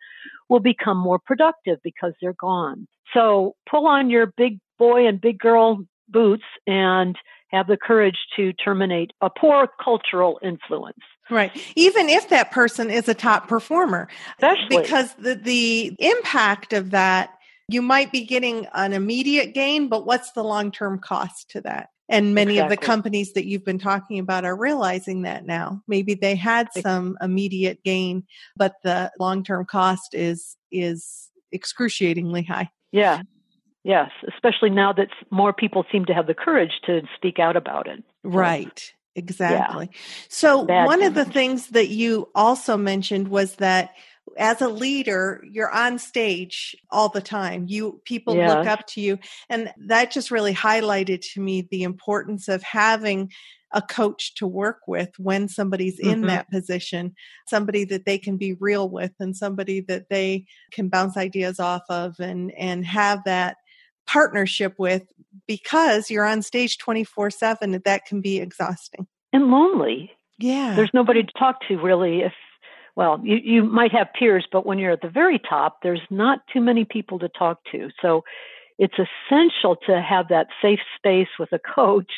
will 0.49 0.61
become 0.61 0.99
more 0.99 1.19
productive 1.19 1.79
because 1.83 2.13
they're 2.21 2.35
gone. 2.39 2.87
So 3.15 3.55
pull 3.69 3.87
on 3.87 4.11
your 4.11 4.33
big 4.37 4.59
boy 4.79 5.07
and 5.07 5.21
big 5.21 5.39
girl 5.39 5.85
boots 6.09 6.45
and 6.67 7.17
have 7.49 7.67
the 7.67 7.77
courage 7.77 8.19
to 8.37 8.53
terminate 8.53 9.13
a 9.21 9.31
poor 9.31 9.69
cultural 9.83 10.39
influence. 10.43 10.99
Right. 11.31 11.53
Even 11.77 12.09
if 12.09 12.29
that 12.31 12.51
person 12.51 12.91
is 12.91 13.09
a 13.09 13.15
top 13.15 13.49
performer. 13.49 14.09
Especially. 14.39 14.83
Because 14.83 15.15
the, 15.15 15.35
the 15.35 15.95
impact 15.99 16.73
of 16.73 16.91
that, 16.91 17.31
you 17.69 17.83
might 17.83 18.11
be 18.13 18.25
getting 18.25 18.67
an 18.75 18.93
immediate 18.93 19.55
gain, 19.55 19.89
but 19.89 20.07
what's 20.07 20.33
the 20.33 20.43
long 20.43 20.73
term 20.73 20.99
cost 20.99 21.51
to 21.51 21.61
that? 21.63 21.91
And 22.09 22.35
many 22.35 22.55
exactly. 22.55 22.75
of 22.75 22.81
the 22.81 22.87
companies 22.87 23.33
that 23.35 23.45
you've 23.45 23.67
been 23.67 23.79
talking 23.79 24.19
about 24.19 24.47
are 24.47 24.57
realizing 24.57 25.23
that 25.23 25.45
now. 25.45 25.83
Maybe 25.87 26.15
they 26.15 26.37
had 26.37 26.69
some 26.81 27.19
immediate 27.21 27.85
gain, 27.85 28.25
but 28.57 28.77
the 28.83 29.13
long 29.21 29.45
term 29.45 29.67
cost 29.67 30.15
is 30.15 30.57
is 30.73 31.29
excruciatingly 31.53 32.45
high. 32.45 32.71
Yeah. 32.93 33.23
Yes, 33.85 34.11
especially 34.35 34.71
now 34.71 34.93
that 34.95 35.09
more 35.31 35.53
people 35.53 35.85
seem 35.93 36.07
to 36.07 36.15
have 36.15 36.27
the 36.27 36.35
courage 36.35 36.73
to 36.87 37.03
speak 37.17 37.39
out 37.39 37.57
about 37.57 37.87
it. 37.89 38.03
Right. 38.25 38.93
Exactly. 39.19 39.89
Yeah. 39.91 39.99
So, 40.29 40.65
Bad 40.65 40.87
one 40.87 41.03
of 41.03 41.15
the 41.15 41.25
things 41.25 41.69
that 41.69 41.89
you 41.89 42.29
also 42.35 42.77
mentioned 42.77 43.29
was 43.29 43.57
that 43.57 43.95
as 44.37 44.61
a 44.61 44.69
leader, 44.69 45.45
you're 45.51 45.71
on 45.71 45.99
stage 45.99 46.77
all 46.91 47.09
the 47.09 47.21
time. 47.21 47.67
You 47.67 48.01
people 48.05 48.37
yes. 48.37 48.55
look 48.55 48.67
up 48.67 48.87
to 48.89 49.01
you, 49.01 49.19
and 49.49 49.73
that 49.87 50.13
just 50.13 50.31
really 50.31 50.55
highlighted 50.55 51.23
to 51.33 51.41
me 51.41 51.67
the 51.71 51.83
importance 51.83 52.49
of 52.49 52.63
having 52.63 53.33
a 53.73 53.83
coach 53.83 54.35
to 54.37 54.47
work 54.47 54.81
with 54.87 55.11
when 55.19 55.49
somebody's 55.49 56.01
mm-hmm. 56.01 56.11
in 56.11 56.21
that 56.23 56.51
position, 56.51 57.15
somebody 57.47 57.85
that 57.85 58.07
they 58.07 58.19
can 58.19 58.37
be 58.37 58.55
real 58.55 58.89
with 58.89 59.13
and 59.21 59.37
somebody 59.37 59.81
that 59.83 60.09
they 60.09 60.47
can 60.73 60.89
bounce 60.89 61.17
ideas 61.17 61.61
off 61.61 61.83
of 61.91 62.19
and 62.21 62.53
and 62.53 62.87
have 62.87 63.23
that 63.25 63.57
partnership 64.09 64.75
with 64.79 65.05
because 65.47 66.11
you're 66.11 66.25
on 66.25 66.43
stage 66.43 66.79
24 66.79 67.31
7 67.31 67.81
that 67.85 68.07
can 68.07 68.21
be 68.21 68.39
exhausting. 68.39 69.07
And 69.33 69.51
lonely. 69.51 70.11
Yeah. 70.39 70.75
There's 70.75 70.91
nobody 70.95 71.23
to 71.23 71.33
talk 71.39 71.57
to 71.69 71.77
really 71.77 72.23
if 72.23 72.33
well 72.97 73.21
you, 73.23 73.37
you 73.37 73.65
might 73.65 73.93
have 73.93 74.09
peers 74.19 74.47
but 74.51 74.67
when 74.67 74.79
you're 74.79 74.93
at 74.93 75.03
the 75.03 75.09
very 75.09 75.39
top 75.39 75.79
there's 75.83 76.01
not 76.11 76.41
too 76.53 76.61
many 76.61 76.85
people 76.85 77.19
to 77.21 77.29
talk 77.29 77.61
to. 77.73 77.91
So 78.01 78.25
it's 78.79 78.95
essential 78.95 79.77
to 79.87 80.01
have 80.01 80.29
that 80.29 80.47
safe 80.63 80.81
space 80.97 81.29
with 81.39 81.53
a 81.53 81.59
coach 81.59 82.11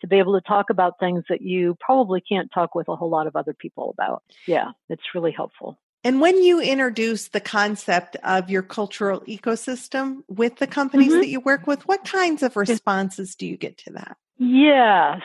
to 0.00 0.08
be 0.08 0.18
able 0.18 0.34
to 0.34 0.46
talk 0.46 0.68
about 0.68 0.98
things 0.98 1.22
that 1.28 1.42
you 1.42 1.76
probably 1.78 2.20
can't 2.20 2.50
talk 2.52 2.74
with 2.74 2.88
a 2.88 2.96
whole 2.96 3.08
lot 3.08 3.28
of 3.28 3.36
other 3.36 3.54
people 3.54 3.94
about. 3.96 4.22
Yeah 4.46 4.72
it's 4.88 5.14
really 5.14 5.32
helpful 5.32 5.78
and 6.04 6.20
when 6.20 6.42
you 6.42 6.60
introduce 6.60 7.28
the 7.28 7.40
concept 7.40 8.16
of 8.24 8.50
your 8.50 8.62
cultural 8.62 9.20
ecosystem 9.20 10.22
with 10.28 10.56
the 10.56 10.66
companies 10.66 11.10
mm-hmm. 11.10 11.20
that 11.20 11.28
you 11.28 11.40
work 11.40 11.66
with, 11.66 11.86
what 11.86 12.04
kinds 12.04 12.42
of 12.42 12.56
responses 12.56 13.34
do 13.34 13.46
you 13.46 13.56
get 13.56 13.78
to 13.78 13.92
that? 13.92 14.16
Yes. 14.38 15.20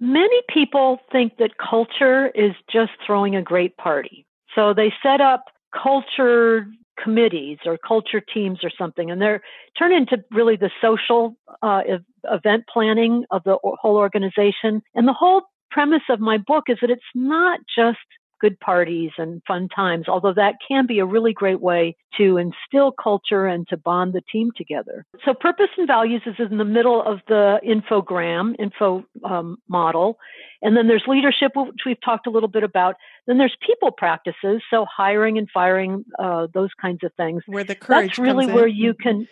Many 0.00 0.40
people 0.48 0.98
think 1.12 1.36
that 1.38 1.58
culture 1.58 2.28
is 2.28 2.52
just 2.70 2.92
throwing 3.04 3.36
a 3.36 3.42
great 3.42 3.76
party. 3.76 4.26
So 4.54 4.72
they 4.72 4.92
set 5.02 5.20
up 5.20 5.44
culture 5.72 6.66
committees 7.02 7.58
or 7.66 7.76
culture 7.76 8.20
teams 8.20 8.60
or 8.62 8.70
something, 8.78 9.10
and 9.10 9.20
they're 9.20 9.42
turn 9.78 9.92
into 9.92 10.24
really 10.30 10.56
the 10.56 10.70
social 10.80 11.36
uh, 11.62 11.82
event 12.24 12.64
planning 12.72 13.24
of 13.30 13.44
the 13.44 13.58
whole 13.62 13.96
organization. 13.96 14.82
And 14.94 15.06
the 15.06 15.12
whole 15.12 15.42
premise 15.70 16.02
of 16.08 16.20
my 16.20 16.38
book 16.38 16.64
is 16.68 16.78
that 16.80 16.90
it's 16.90 17.02
not 17.14 17.60
just 17.74 17.98
good 18.40 18.58
parties 18.60 19.10
and 19.18 19.42
fun 19.46 19.68
times, 19.68 20.08
although 20.08 20.34
that 20.34 20.54
can 20.66 20.86
be 20.86 20.98
a 20.98 21.06
really 21.06 21.32
great 21.32 21.60
way 21.60 21.96
to 22.16 22.36
instill 22.36 22.92
culture 22.92 23.46
and 23.46 23.66
to 23.68 23.76
bond 23.76 24.12
the 24.12 24.22
team 24.32 24.50
together. 24.56 25.04
So 25.24 25.34
purpose 25.34 25.68
and 25.76 25.86
values 25.86 26.22
is 26.26 26.34
in 26.38 26.58
the 26.58 26.64
middle 26.64 27.02
of 27.02 27.20
the 27.28 27.60
infogram, 27.66 28.54
info 28.58 29.04
um, 29.24 29.58
model. 29.68 30.18
And 30.62 30.76
then 30.76 30.88
there's 30.88 31.04
leadership, 31.06 31.52
which 31.54 31.82
we've 31.84 32.00
talked 32.02 32.26
a 32.26 32.30
little 32.30 32.48
bit 32.48 32.62
about. 32.62 32.96
Then 33.26 33.38
there's 33.38 33.56
people 33.66 33.90
practices, 33.90 34.62
so 34.70 34.86
hiring 34.94 35.38
and 35.38 35.48
firing, 35.52 36.04
uh, 36.18 36.48
those 36.52 36.70
kinds 36.80 37.04
of 37.04 37.12
things. 37.16 37.42
Where 37.46 37.64
the 37.64 37.74
courage 37.74 38.10
That's 38.10 38.18
really 38.18 38.46
where 38.46 38.66
you 38.66 38.94
can, 38.94 39.28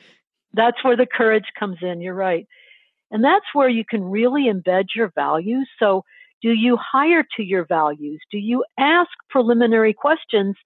that's 0.53 0.83
where 0.85 0.97
the 0.97 1.07
courage 1.07 1.47
comes 1.59 1.79
in. 1.83 2.01
You're 2.01 2.15
right. 2.15 2.47
And 3.11 3.23
that's 3.23 3.47
where 3.53 3.69
you 3.69 3.85
can 3.85 4.03
really 4.05 4.45
embed 4.45 4.87
your 4.95 5.13
values. 5.15 5.69
So 5.79 6.05
do 6.45 6.53
you 6.53 6.77
hire 6.77 7.25
to 7.39 7.43
your 7.43 7.65
values? 7.65 8.21
Do 8.31 8.37
you 8.37 8.67
ask 8.79 9.09
preliminary 9.31 9.95
questions 9.95 10.57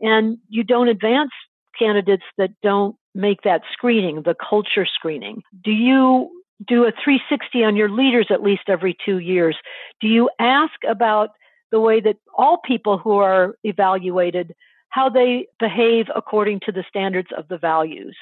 and 0.00 0.36
you 0.48 0.64
don't 0.64 0.88
advance 0.88 1.30
candidates 1.78 2.24
that 2.38 2.50
don't 2.60 2.96
make 3.14 3.42
that 3.42 3.62
screening, 3.72 4.22
the 4.22 4.34
culture 4.34 4.84
screening? 4.84 5.42
Do 5.62 5.70
you 5.70 6.28
do 6.66 6.86
a 6.86 6.90
360 6.90 7.62
on 7.62 7.76
your 7.76 7.88
leaders 7.88 8.26
at 8.30 8.42
least 8.42 8.62
every 8.66 8.96
two 9.04 9.18
years? 9.18 9.56
Do 10.00 10.08
you 10.08 10.28
ask 10.40 10.74
about 10.88 11.30
the 11.70 11.78
way 11.78 12.00
that 12.00 12.16
all 12.36 12.58
people 12.58 12.98
who 12.98 13.18
are 13.18 13.54
evaluated, 13.62 14.56
how 14.88 15.08
they 15.08 15.46
behave 15.60 16.06
according 16.16 16.60
to 16.66 16.72
the 16.72 16.84
standards 16.88 17.28
of 17.36 17.46
the 17.46 17.58
values? 17.58 18.16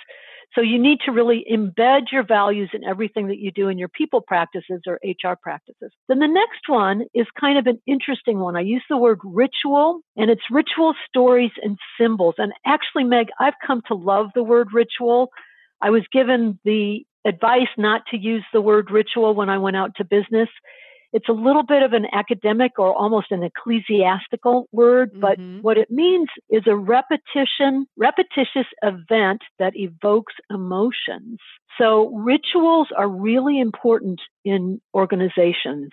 So 0.54 0.62
you 0.62 0.78
need 0.78 1.00
to 1.04 1.12
really 1.12 1.44
embed 1.50 2.12
your 2.12 2.24
values 2.24 2.70
in 2.72 2.82
everything 2.82 3.28
that 3.28 3.38
you 3.38 3.50
do 3.50 3.68
in 3.68 3.78
your 3.78 3.88
people 3.88 4.22
practices 4.22 4.80
or 4.86 4.98
HR 5.04 5.34
practices. 5.40 5.92
Then 6.08 6.18
the 6.18 6.26
next 6.26 6.68
one 6.68 7.02
is 7.14 7.26
kind 7.38 7.58
of 7.58 7.66
an 7.66 7.80
interesting 7.86 8.38
one. 8.38 8.56
I 8.56 8.60
use 8.60 8.82
the 8.88 8.96
word 8.96 9.20
ritual 9.22 10.00
and 10.16 10.30
it's 10.30 10.42
ritual 10.50 10.94
stories 11.06 11.50
and 11.62 11.76
symbols. 12.00 12.36
And 12.38 12.52
actually, 12.64 13.04
Meg, 13.04 13.28
I've 13.38 13.54
come 13.66 13.82
to 13.88 13.94
love 13.94 14.28
the 14.34 14.42
word 14.42 14.68
ritual. 14.72 15.28
I 15.82 15.90
was 15.90 16.02
given 16.10 16.58
the 16.64 17.04
advice 17.26 17.68
not 17.76 18.02
to 18.12 18.16
use 18.16 18.44
the 18.52 18.60
word 18.62 18.90
ritual 18.90 19.34
when 19.34 19.50
I 19.50 19.58
went 19.58 19.76
out 19.76 19.96
to 19.96 20.04
business. 20.04 20.48
It's 21.12 21.28
a 21.28 21.32
little 21.32 21.62
bit 21.62 21.82
of 21.82 21.92
an 21.92 22.06
academic 22.12 22.78
or 22.78 22.94
almost 22.94 23.30
an 23.30 23.42
ecclesiastical 23.42 24.68
word, 24.72 25.12
but 25.20 25.38
mm-hmm. 25.38 25.60
what 25.60 25.78
it 25.78 25.90
means 25.90 26.28
is 26.50 26.62
a 26.66 26.76
repetition, 26.76 27.86
repetitious 27.96 28.66
event 28.82 29.42
that 29.58 29.76
evokes 29.76 30.34
emotions. 30.50 31.38
So 31.78 32.10
rituals 32.14 32.88
are 32.96 33.08
really 33.08 33.60
important 33.60 34.20
in 34.44 34.80
organizations. 34.94 35.90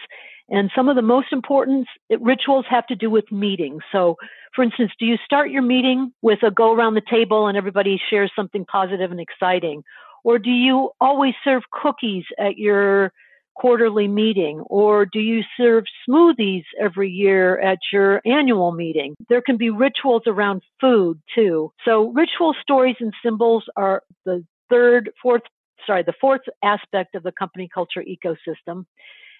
And 0.50 0.70
some 0.76 0.90
of 0.90 0.96
the 0.96 1.02
most 1.02 1.28
important 1.32 1.88
rituals 2.20 2.66
have 2.70 2.86
to 2.88 2.96
do 2.96 3.10
with 3.10 3.32
meetings. 3.32 3.82
So, 3.92 4.18
for 4.56 4.64
instance, 4.64 4.92
do 5.00 5.06
you 5.06 5.18
start 5.24 5.52
your 5.52 5.62
meeting 5.62 6.12
with 6.22 6.44
a 6.44 6.52
go 6.52 6.74
around 6.74 6.96
the 6.96 7.02
table 7.10 7.48
and 7.48 7.58
everybody 7.58 8.00
shares 8.10 8.32
something 8.36 8.66
positive 8.66 9.12
and 9.12 9.20
exciting? 9.20 9.84
Or 10.24 10.40
do 10.40 10.50
you 10.50 10.92
always 11.02 11.34
serve 11.44 11.64
cookies 11.72 12.26
at 12.38 12.58
your 12.58 13.12
quarterly 13.56 14.08
meeting? 14.08 14.60
Or 14.68 15.06
do 15.06 15.20
you 15.20 15.42
serve 15.58 15.86
smoothies 16.08 16.64
every 16.80 17.10
year 17.10 17.60
at 17.60 17.80
your 17.92 18.22
annual 18.26 18.72
meeting? 18.72 19.16
There 19.30 19.42
can 19.42 19.58
be 19.58 19.70
rituals 19.70 20.24
around 20.28 20.62
food 20.80 21.22
too. 21.34 21.72
So 21.86 22.10
ritual 22.10 22.56
stories 22.62 22.96
and 23.00 23.14
symbols 23.24 23.66
are 23.76 24.04
the 24.26 24.46
third, 24.70 25.12
fourth, 25.22 25.44
sorry, 25.86 26.04
the 26.04 26.14
fourth 26.20 26.42
aspect 26.64 27.16
of 27.16 27.24
the 27.24 27.32
company 27.32 27.70
culture 27.74 28.04
ecosystem. 28.04 28.86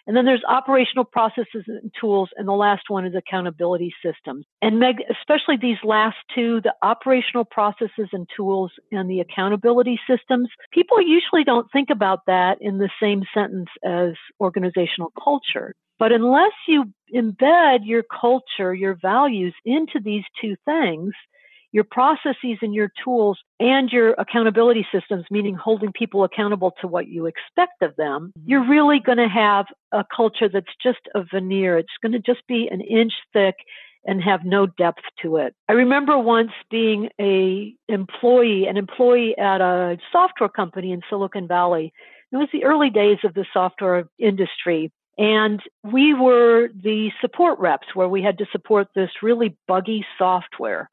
And 0.06 0.18
then 0.18 0.26
there's 0.26 0.44
operational 0.48 1.06
processes 1.06 1.64
and 1.68 1.92
tools. 2.00 2.30
And 2.36 2.48
the 2.48 2.54
last 2.54 2.84
one 2.90 3.06
is 3.06 3.16
accountability 3.16 3.94
systems. 4.04 4.46
And 4.62 4.80
Meg, 4.80 4.98
especially 5.10 5.58
these 5.58 5.78
last 5.84 6.18
two, 6.36 6.62
the 6.62 6.74
operational 6.82 7.46
processes 7.46 8.10
and 8.12 8.28
tools 8.36 8.72
and 8.92 9.10
the 9.10 9.22
accountability 9.22 10.00
systems, 10.08 10.50
people 10.72 11.02
usually 11.02 11.44
don't 11.44 11.72
think 11.72 11.90
about 11.90 12.26
that 12.28 12.58
in 12.62 12.78
the 12.78 12.90
same 13.02 13.24
sentence 13.34 13.70
as 13.84 14.14
organizational 14.40 15.12
culture. 15.22 15.74
But 16.00 16.12
unless 16.12 16.52
you 16.68 16.86
embed 17.14 17.80
your 17.84 18.04
culture, 18.04 18.74
your 18.74 18.98
values 19.02 19.54
into 19.64 20.00
these 20.04 20.24
two 20.42 20.56
things, 20.66 21.14
your 21.74 21.84
processes 21.84 22.60
and 22.62 22.74
your 22.74 22.90
tools 23.04 23.40
and 23.60 23.90
your 23.90 24.12
accountability 24.12 24.86
systems, 24.94 25.26
meaning 25.30 25.56
holding 25.56 25.92
people 25.92 26.24
accountable 26.24 26.72
to 26.80 26.88
what 26.88 27.08
you 27.08 27.26
expect 27.26 27.82
of 27.82 27.94
them, 27.98 28.32
mm-hmm. 28.38 28.50
you're 28.50 28.70
really 28.70 29.00
going 29.00 29.18
to 29.18 29.28
have 29.28 29.66
a 29.92 30.06
culture 30.16 30.48
that's 30.48 30.74
just 30.82 31.00
a 31.16 31.24
veneer. 31.24 31.78
It's 31.78 31.90
going 32.02 32.14
to 32.14 32.20
just 32.20 32.48
be 32.48 32.70
an 32.72 32.80
inch 32.80 33.14
thick 33.34 33.56
and 34.06 34.22
have 34.22 34.42
no 34.46 34.68
depth 34.68 35.04
to 35.24 35.38
it. 35.38 35.56
I 35.68 35.74
remember 35.74 36.18
once 36.18 36.52
being 36.70 37.10
a 37.20 37.74
employee, 37.88 38.68
an 38.68 38.78
employee 38.78 39.36
at 39.38 39.62
a 39.62 39.98
software 40.12 40.50
company 40.50 40.92
in 40.92 41.02
Silicon 41.10 41.48
Valley. 41.48 41.92
It 42.32 42.38
was 42.38 42.50
the 42.54 42.66
early 42.66 42.90
days 42.90 43.20
of 43.24 43.34
the 43.34 43.46
software 43.52 44.06
industry. 44.20 44.92
And 45.18 45.62
we 45.84 46.14
were 46.14 46.70
the 46.70 47.12
support 47.22 47.60
reps 47.60 47.88
where 47.94 48.10
we 48.10 48.24
had 48.24 48.40
to 48.40 48.46
support 48.52 48.88
this 48.96 49.12
really 49.22 49.56
buggy 49.68 50.06
software. 50.18 50.90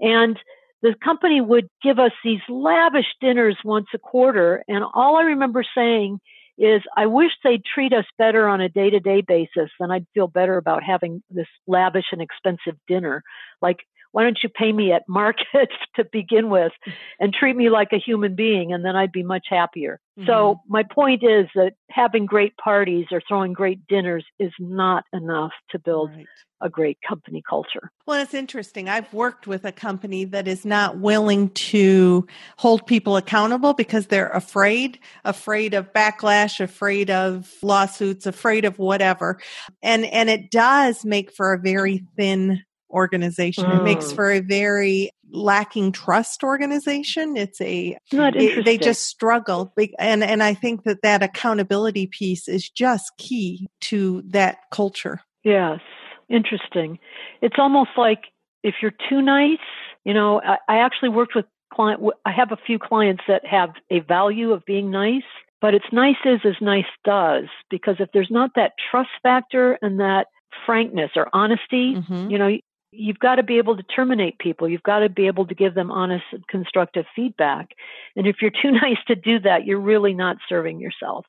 And 0.00 0.38
the 0.82 0.94
company 1.02 1.40
would 1.40 1.68
give 1.82 1.98
us 1.98 2.12
these 2.22 2.40
lavish 2.48 3.06
dinners 3.20 3.56
once 3.64 3.86
a 3.94 3.98
quarter. 3.98 4.62
And 4.68 4.84
all 4.94 5.16
I 5.16 5.22
remember 5.22 5.64
saying 5.76 6.20
is, 6.58 6.82
I 6.96 7.06
wish 7.06 7.32
they'd 7.42 7.64
treat 7.64 7.92
us 7.92 8.04
better 8.18 8.48
on 8.48 8.60
a 8.60 8.68
day 8.68 8.90
to 8.90 9.00
day 9.00 9.22
basis. 9.26 9.70
Then 9.78 9.90
I'd 9.90 10.06
feel 10.14 10.28
better 10.28 10.56
about 10.56 10.82
having 10.82 11.22
this 11.30 11.48
lavish 11.66 12.06
and 12.12 12.22
expensive 12.22 12.78
dinner. 12.88 13.22
Like, 13.60 13.78
why 14.16 14.22
don't 14.22 14.38
you 14.42 14.48
pay 14.48 14.72
me 14.72 14.92
at 14.92 15.02
market 15.06 15.68
to 15.96 16.04
begin 16.10 16.48
with 16.48 16.72
and 17.20 17.34
treat 17.34 17.54
me 17.54 17.68
like 17.68 17.88
a 17.92 17.98
human 17.98 18.34
being 18.34 18.72
and 18.72 18.82
then 18.82 18.96
I'd 18.96 19.12
be 19.12 19.22
much 19.22 19.44
happier. 19.50 20.00
Mm-hmm. 20.18 20.26
So 20.26 20.62
my 20.66 20.84
point 20.90 21.22
is 21.22 21.48
that 21.54 21.74
having 21.90 22.24
great 22.24 22.56
parties 22.56 23.04
or 23.12 23.20
throwing 23.28 23.52
great 23.52 23.86
dinners 23.88 24.24
is 24.38 24.52
not 24.58 25.04
enough 25.12 25.52
to 25.72 25.78
build 25.78 26.12
right 26.16 26.26
a 26.60 26.70
great 26.70 26.98
company 27.06 27.42
culture. 27.46 27.90
Well, 28.06 28.22
it's 28.22 28.32
interesting. 28.32 28.88
I've 28.88 29.12
worked 29.12 29.46
with 29.46 29.64
a 29.64 29.72
company 29.72 30.24
that 30.24 30.48
is 30.48 30.64
not 30.64 30.98
willing 30.98 31.50
to 31.50 32.26
hold 32.56 32.86
people 32.86 33.16
accountable 33.16 33.74
because 33.74 34.06
they're 34.06 34.30
afraid, 34.30 34.98
afraid 35.24 35.74
of 35.74 35.92
backlash, 35.92 36.60
afraid 36.60 37.10
of 37.10 37.52
lawsuits, 37.62 38.26
afraid 38.26 38.64
of 38.64 38.78
whatever. 38.78 39.38
And 39.82 40.06
and 40.06 40.30
it 40.30 40.50
does 40.50 41.04
make 41.04 41.32
for 41.32 41.52
a 41.52 41.58
very 41.58 42.04
thin 42.16 42.62
organization. 42.90 43.64
Mm. 43.64 43.80
It 43.80 43.82
makes 43.82 44.06
mm. 44.06 44.14
for 44.14 44.30
a 44.30 44.40
very 44.40 45.10
lacking 45.30 45.92
trust 45.92 46.44
organization. 46.44 47.36
It's 47.36 47.60
a 47.60 47.96
it, 48.12 48.64
they 48.64 48.78
just 48.78 49.06
struggle, 49.06 49.72
and 49.98 50.22
and 50.22 50.42
I 50.42 50.54
think 50.54 50.84
that 50.84 51.02
that 51.02 51.22
accountability 51.22 52.06
piece 52.06 52.48
is 52.48 52.68
just 52.68 53.12
key 53.18 53.68
to 53.82 54.22
that 54.26 54.58
culture. 54.70 55.20
Yes, 55.44 55.80
Interesting. 56.28 56.98
It's 57.40 57.56
almost 57.58 57.90
like 57.96 58.24
if 58.62 58.76
you're 58.82 58.94
too 59.08 59.22
nice, 59.22 59.58
you 60.04 60.12
know, 60.12 60.40
I, 60.40 60.56
I 60.68 60.78
actually 60.78 61.10
worked 61.10 61.34
with 61.34 61.44
client. 61.72 62.02
I 62.24 62.32
have 62.32 62.52
a 62.52 62.56
few 62.66 62.78
clients 62.78 63.22
that 63.28 63.46
have 63.46 63.70
a 63.90 64.00
value 64.00 64.52
of 64.52 64.64
being 64.64 64.90
nice, 64.90 65.22
but 65.60 65.74
it's 65.74 65.86
nice 65.92 66.16
is 66.24 66.40
as 66.44 66.56
nice 66.60 66.84
does 67.04 67.44
because 67.70 67.96
if 68.00 68.08
there's 68.12 68.30
not 68.30 68.50
that 68.56 68.72
trust 68.90 69.10
factor 69.22 69.78
and 69.82 70.00
that 70.00 70.26
frankness 70.64 71.12
or 71.14 71.28
honesty, 71.32 71.94
mm-hmm. 71.94 72.30
you 72.30 72.38
know, 72.38 72.56
you've 72.90 73.18
got 73.18 73.36
to 73.36 73.42
be 73.42 73.58
able 73.58 73.76
to 73.76 73.82
terminate 73.82 74.38
people. 74.38 74.68
You've 74.68 74.82
got 74.82 75.00
to 75.00 75.08
be 75.08 75.26
able 75.26 75.46
to 75.46 75.54
give 75.54 75.74
them 75.74 75.90
honest, 75.90 76.24
constructive 76.48 77.04
feedback. 77.14 77.70
And 78.14 78.26
if 78.26 78.36
you're 78.40 78.50
too 78.50 78.70
nice 78.82 78.98
to 79.08 79.14
do 79.14 79.40
that, 79.40 79.64
you're 79.64 79.80
really 79.80 80.14
not 80.14 80.36
serving 80.48 80.80
yourself. 80.80 81.26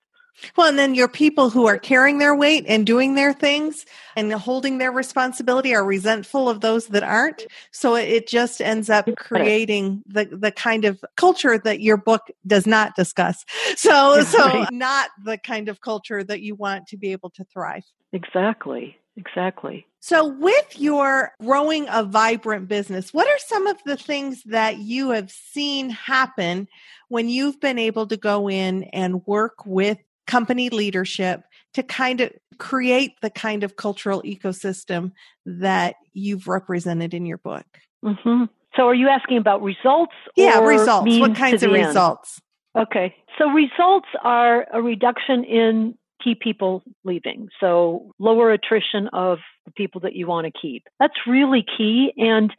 Well, 0.56 0.68
and 0.68 0.78
then 0.78 0.94
your 0.94 1.08
people 1.08 1.50
who 1.50 1.66
are 1.66 1.78
carrying 1.78 2.20
their 2.20 2.36
weight 2.36 2.66
and 2.68 2.86
doing 2.86 3.16
their 3.16 3.34
things 3.34 3.86
and 4.16 4.32
holding 4.32 4.78
their 4.78 4.92
responsibility 4.92 5.74
are 5.74 5.84
resentful 5.84 6.48
of 6.48 6.62
those 6.62 6.88
that 6.88 7.04
aren't. 7.04 7.46
So 7.72 7.96
it 7.96 8.28
just 8.28 8.62
ends 8.62 8.90
up 8.90 9.10
creating 9.18 10.04
the, 10.06 10.26
the 10.26 10.52
kind 10.52 10.86
of 10.86 11.04
culture 11.16 11.58
that 11.58 11.82
your 11.82 11.98
book 11.98 12.28
does 12.46 12.68
not 12.68 12.96
discuss. 12.96 13.44
So, 13.78 14.22
so 14.24 14.66
not 14.72 15.10
the 15.24 15.38
kind 15.38 15.70
of 15.70 15.82
culture 15.82 16.24
that 16.24 16.42
you 16.42 16.56
want 16.56 16.88
to 16.88 16.98
be 16.98 17.12
able 17.12 17.30
to 17.32 17.44
thrive. 17.46 17.84
Exactly. 18.12 18.98
Exactly. 19.18 19.86
So, 20.00 20.28
with 20.28 20.80
your 20.80 21.34
growing 21.42 21.88
a 21.90 22.04
vibrant 22.04 22.68
business, 22.68 23.14
what 23.14 23.28
are 23.28 23.40
some 23.40 23.66
of 23.68 23.78
the 23.84 23.98
things 23.98 24.44
that 24.44 24.78
you 24.78 25.10
have 25.10 25.32
seen 25.32 25.90
happen 25.90 26.68
when 27.10 27.28
you've 27.28 27.60
been 27.60 27.80
able 27.80 28.08
to 28.08 28.16
go 28.16 28.48
in 28.48 28.84
and 28.94 29.26
work 29.26 29.66
with 29.66 29.98
company 30.28 30.70
leadership 30.70 31.44
to 31.74 31.84
kind 31.84 32.22
of 32.22 32.32
create 32.60 33.14
the 33.22 33.30
kind 33.30 33.64
of 33.64 33.76
cultural 33.76 34.22
ecosystem 34.22 35.12
that 35.46 35.96
you've 36.14 36.48
represented 36.48 37.14
in 37.14 37.26
your 37.26 37.40
book. 37.40 37.66
Mm-hmm. 38.06 38.46
So, 38.76 38.84
are 38.84 38.96
you 38.96 39.10
asking 39.10 39.38
about 39.38 39.64
results? 39.64 40.14
Yeah, 40.36 40.60
results. 40.60 41.18
What 41.18 41.36
kinds 41.36 41.64
of 41.64 41.72
results? 41.72 42.40
End? 42.76 42.88
Okay. 42.88 43.16
So, 43.40 43.50
results 43.50 44.08
are 44.24 44.68
a 44.72 44.80
reduction 44.80 45.44
in 45.44 45.98
key 46.24 46.36
people 46.36 46.84
leaving. 47.04 47.50
So, 47.60 48.12
lower 48.20 48.52
attrition 48.52 49.08
of 49.14 49.40
the 49.66 49.72
people 49.72 50.02
that 50.02 50.16
you 50.16 50.28
want 50.28 50.46
to 50.46 50.60
keep. 50.60 50.84
That's 51.00 51.28
really 51.28 51.66
key. 51.78 52.14
And 52.18 52.54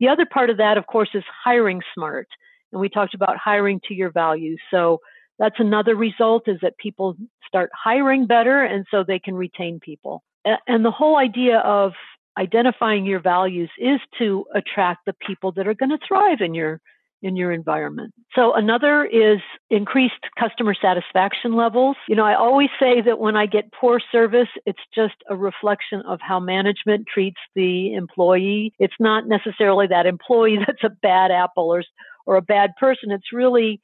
the 0.00 0.08
other 0.08 0.26
part 0.26 0.50
of 0.50 0.56
that, 0.58 0.78
of 0.78 0.86
course, 0.86 1.10
is 1.14 1.24
hiring 1.44 1.82
smart. 1.94 2.28
And 2.72 2.80
we 2.80 2.88
talked 2.88 3.14
about 3.14 3.36
hiring 3.36 3.80
to 3.88 3.94
your 3.94 4.10
values. 4.10 4.60
So, 4.70 5.00
that's 5.38 5.58
another 5.58 5.96
result 5.96 6.46
is 6.46 6.58
that 6.62 6.76
people 6.78 7.16
start 7.46 7.70
hiring 7.74 8.26
better 8.26 8.62
and 8.62 8.86
so 8.90 9.02
they 9.02 9.18
can 9.18 9.34
retain 9.34 9.80
people. 9.80 10.22
And 10.66 10.84
the 10.84 10.90
whole 10.90 11.16
idea 11.16 11.58
of 11.58 11.92
identifying 12.38 13.04
your 13.04 13.20
values 13.20 13.70
is 13.78 14.00
to 14.18 14.44
attract 14.54 15.04
the 15.06 15.14
people 15.14 15.52
that 15.52 15.66
are 15.66 15.74
going 15.74 15.90
to 15.90 15.98
thrive 16.06 16.40
in 16.40 16.54
your 16.54 16.80
in 17.22 17.36
your 17.36 17.52
environment. 17.52 18.12
So 18.34 18.52
another 18.54 19.04
is 19.04 19.38
increased 19.70 20.14
customer 20.38 20.74
satisfaction 20.74 21.54
levels. 21.54 21.96
You 22.08 22.16
know, 22.16 22.24
I 22.24 22.34
always 22.34 22.70
say 22.80 23.00
that 23.00 23.18
when 23.18 23.36
I 23.36 23.46
get 23.46 23.72
poor 23.72 24.00
service, 24.10 24.48
it's 24.66 24.82
just 24.94 25.14
a 25.30 25.36
reflection 25.36 26.02
of 26.06 26.20
how 26.20 26.40
management 26.40 27.06
treats 27.12 27.40
the 27.54 27.94
employee. 27.94 28.72
It's 28.78 28.94
not 28.98 29.28
necessarily 29.28 29.86
that 29.88 30.06
employee 30.06 30.58
that's 30.66 30.84
a 30.84 30.90
bad 30.90 31.30
apple 31.30 31.72
or 31.72 31.84
or 32.24 32.36
a 32.36 32.42
bad 32.42 32.70
person. 32.78 33.10
It's 33.10 33.32
really 33.32 33.80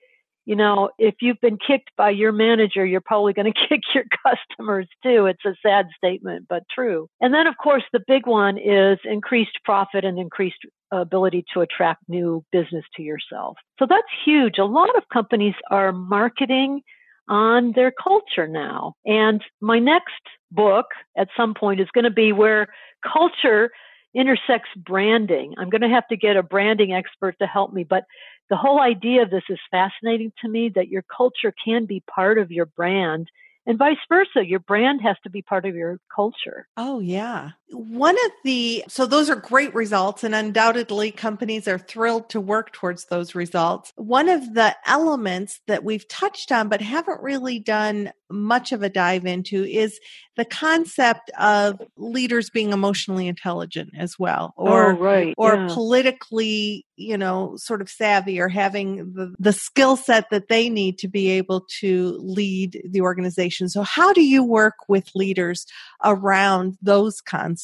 you 0.49 0.57
know, 0.57 0.89
if 0.99 1.17
you've 1.21 1.41
been 1.43 1.59
kicked 1.59 1.91
by 1.99 2.09
your 2.09 2.33
manager, 2.33 2.83
you're 2.87 3.03
probably 3.03 3.35
going 3.35 3.53
to 3.53 3.69
kick 3.69 3.83
your 3.95 4.05
customers 4.27 4.89
too. 5.03 5.27
It's 5.27 5.45
a 5.45 5.55
sad 5.63 5.89
statement, 5.95 6.47
but 6.49 6.63
true. 6.75 7.07
And 7.21 7.35
then, 7.35 7.47
of 7.47 7.57
course, 7.63 7.83
the 7.93 8.01
big 8.07 8.27
one 8.27 8.57
is 8.57 8.99
increased 9.05 9.59
profit 9.63 10.07
and 10.07 10.19
increased 10.19 10.65
ability 10.91 11.45
to 11.55 11.61
attract 11.61 12.03
new 12.09 12.45
business 12.53 12.85
to 12.97 13.03
yourself. 13.03 13.57
So 13.79 13.87
that's 13.89 14.09
huge. 14.25 14.59
A 14.59 14.65
lot 14.65 14.97
of 14.97 15.09
companies 15.13 15.55
are 15.71 15.93
marketing 15.93 16.83
on 17.29 17.73
their 17.75 17.93
culture 17.93 18.49
now. 18.49 18.95
And 19.05 19.43
my 19.61 19.79
next 19.79 20.23
book 20.51 20.87
at 21.17 21.29
some 21.37 21.55
point 21.55 21.81
is 21.81 21.89
going 21.93 22.05
to 22.05 22.11
be 22.11 22.33
where 22.33 22.69
culture 23.03 23.71
intersects 24.15 24.71
branding. 24.77 25.55
I'm 25.59 25.69
going 25.69 25.83
to 25.83 25.89
have 25.89 26.09
to 26.09 26.17
get 26.17 26.37
a 26.37 26.43
branding 26.43 26.93
expert 26.93 27.37
to 27.41 27.47
help 27.47 27.73
me, 27.73 27.85
but 27.85 28.05
the 28.51 28.57
whole 28.57 28.81
idea 28.81 29.23
of 29.23 29.31
this 29.31 29.43
is 29.51 29.59
fascinating 29.71 30.33
to 30.41 30.49
me 30.49 30.71
that 30.75 30.89
your 30.89 31.05
culture 31.15 31.53
can 31.63 31.85
be 31.85 32.03
part 32.11 32.39
of 32.39 32.51
your 32.51 32.67
brand 32.67 33.29
and 33.67 33.79
vice 33.79 33.99
versa. 34.09 34.47
Your 34.47 34.61
brand 34.61 35.03
has 35.03 35.17
to 35.25 35.31
be 35.31 35.43
part 35.43 35.67
of 35.67 35.75
your 35.75 36.01
culture. 36.15 36.67
Oh, 36.79 37.01
yeah. 37.01 37.51
One 37.71 38.15
of 38.15 38.33
the, 38.45 38.85
so 38.89 39.07
those 39.07 39.29
are 39.29 39.37
great 39.37 39.75
results, 39.75 40.25
and 40.25 40.35
undoubtedly 40.35 41.11
companies 41.11 41.69
are 41.69 41.79
thrilled 41.79 42.31
to 42.31 42.41
work 42.41 42.73
towards 42.73 43.07
those 43.07 43.35
results. 43.35 43.93
One 43.97 44.29
of 44.29 44.55
the 44.55 44.75
elements 44.87 45.61
that 45.67 45.85
we've 45.85 46.07
touched 46.09 46.51
on 46.51 46.69
but 46.69 46.81
haven't 46.81 47.23
really 47.23 47.59
done 47.59 48.13
much 48.31 48.73
of 48.73 48.83
a 48.83 48.89
dive 48.89 49.25
into 49.25 49.65
is 49.65 49.99
the 50.37 50.45
concept 50.45 51.31
of 51.39 51.81
leaders 51.97 52.51
being 52.51 52.73
emotionally 52.73 53.27
intelligent 53.27 53.91
as 53.99 54.19
well 54.19 54.53
or 54.57 54.93
oh, 54.93 54.99
right. 54.99 55.35
or 55.39 55.55
yeah. 55.55 55.69
politically 55.71 56.87
you 56.97 57.17
know 57.17 57.57
sort 57.57 57.81
of 57.81 57.89
savvy 57.89 58.39
or 58.39 58.49
having 58.49 59.13
the, 59.15 59.35
the 59.39 59.53
skill 59.53 59.97
set 59.97 60.31
that 60.31 60.49
they 60.49 60.69
need 60.69 60.99
to 60.99 61.09
be 61.09 61.31
able 61.31 61.67
to 61.81 62.19
lead 62.23 62.81
the 62.89 63.01
organization 63.01 63.69
so 63.69 63.83
how 63.83 64.13
do 64.13 64.23
you 64.23 64.45
work 64.45 64.75
with 64.89 65.11
leaders 65.15 65.67
around 66.05 66.77
those 66.83 67.21
concepts 67.21 67.58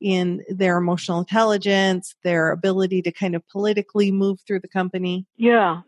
in 0.00 0.42
their 0.48 0.76
emotional 0.76 1.18
intelligence 1.18 2.14
their 2.22 2.50
ability 2.50 3.02
to 3.02 3.10
kind 3.10 3.34
of 3.34 3.46
politically 3.48 4.12
move 4.12 4.38
through 4.46 4.60
the 4.60 4.68
company 4.68 5.26
yeah 5.36 5.80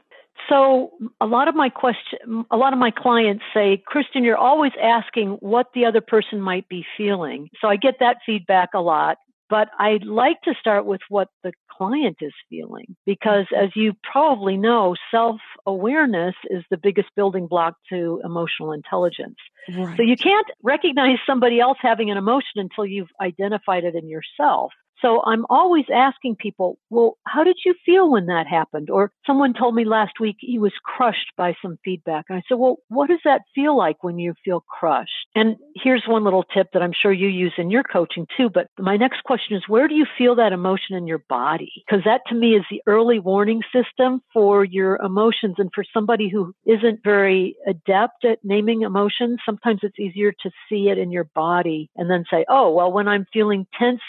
so 0.48 0.92
a 1.20 1.26
lot 1.26 1.48
of 1.48 1.54
my 1.54 1.68
question, 1.68 2.44
a 2.50 2.56
lot 2.56 2.72
of 2.72 2.78
my 2.78 2.90
clients 2.90 3.44
say, 3.54 3.82
Kristen, 3.86 4.24
you're 4.24 4.36
always 4.36 4.72
asking 4.82 5.30
what 5.40 5.68
the 5.74 5.86
other 5.86 6.00
person 6.00 6.40
might 6.40 6.68
be 6.68 6.84
feeling. 6.96 7.50
So 7.60 7.68
I 7.68 7.76
get 7.76 7.94
that 8.00 8.18
feedback 8.26 8.70
a 8.74 8.80
lot. 8.80 9.18
But 9.50 9.68
I'd 9.78 10.04
like 10.04 10.40
to 10.42 10.54
start 10.58 10.86
with 10.86 11.00
what 11.08 11.28
the 11.42 11.52
client 11.70 12.18
is 12.20 12.32
feeling 12.48 12.96
because 13.04 13.46
as 13.54 13.70
you 13.74 13.94
probably 14.02 14.56
know, 14.56 14.94
self 15.10 15.40
awareness 15.66 16.34
is 16.50 16.64
the 16.70 16.76
biggest 16.76 17.08
building 17.14 17.46
block 17.46 17.74
to 17.90 18.20
emotional 18.24 18.72
intelligence. 18.72 19.36
Right. 19.68 19.96
So 19.96 20.02
you 20.02 20.16
can't 20.16 20.46
recognize 20.62 21.18
somebody 21.26 21.60
else 21.60 21.78
having 21.80 22.10
an 22.10 22.16
emotion 22.16 22.56
until 22.56 22.86
you've 22.86 23.10
identified 23.20 23.84
it 23.84 23.94
in 23.94 24.08
yourself. 24.08 24.72
So 25.04 25.20
I'm 25.22 25.44
always 25.50 25.84
asking 25.94 26.36
people, 26.36 26.78
well, 26.88 27.18
how 27.26 27.44
did 27.44 27.58
you 27.62 27.74
feel 27.84 28.10
when 28.10 28.26
that 28.26 28.46
happened? 28.46 28.88
Or 28.88 29.12
someone 29.26 29.52
told 29.52 29.74
me 29.74 29.84
last 29.84 30.14
week 30.18 30.36
he 30.38 30.58
was 30.58 30.72
crushed 30.82 31.32
by 31.36 31.54
some 31.60 31.78
feedback. 31.84 32.24
And 32.28 32.38
I 32.38 32.42
said, 32.48 32.54
well, 32.54 32.76
what 32.88 33.10
does 33.10 33.18
that 33.24 33.42
feel 33.54 33.76
like 33.76 34.02
when 34.02 34.18
you 34.18 34.32
feel 34.42 34.64
crushed? 34.66 35.10
And 35.34 35.56
here's 35.74 36.04
one 36.06 36.24
little 36.24 36.42
tip 36.42 36.68
that 36.72 36.82
I'm 36.82 36.94
sure 36.98 37.12
you 37.12 37.28
use 37.28 37.52
in 37.58 37.70
your 37.70 37.82
coaching 37.82 38.26
too. 38.34 38.48
But 38.48 38.68
my 38.78 38.96
next 38.96 39.24
question 39.24 39.58
is, 39.58 39.64
where 39.68 39.88
do 39.88 39.94
you 39.94 40.06
feel 40.16 40.36
that 40.36 40.54
emotion 40.54 40.96
in 40.96 41.06
your 41.06 41.22
body? 41.28 41.70
Because 41.86 42.04
that 42.06 42.22
to 42.28 42.34
me 42.34 42.54
is 42.54 42.64
the 42.70 42.80
early 42.86 43.18
warning 43.18 43.60
system 43.74 44.22
for 44.32 44.64
your 44.64 44.96
emotions. 44.96 45.56
And 45.58 45.70
for 45.74 45.84
somebody 45.92 46.30
who 46.30 46.54
isn't 46.64 47.00
very 47.04 47.56
adept 47.66 48.24
at 48.24 48.38
naming 48.42 48.82
emotions, 48.82 49.40
sometimes 49.44 49.80
it's 49.82 49.98
easier 49.98 50.32
to 50.32 50.50
see 50.70 50.88
it 50.88 50.96
in 50.96 51.12
your 51.12 51.28
body 51.34 51.90
and 51.94 52.10
then 52.10 52.24
say, 52.30 52.46
oh, 52.48 52.70
well, 52.70 52.90
when 52.90 53.06
I'm 53.06 53.26
feeling 53.34 53.66
tense 53.78 54.00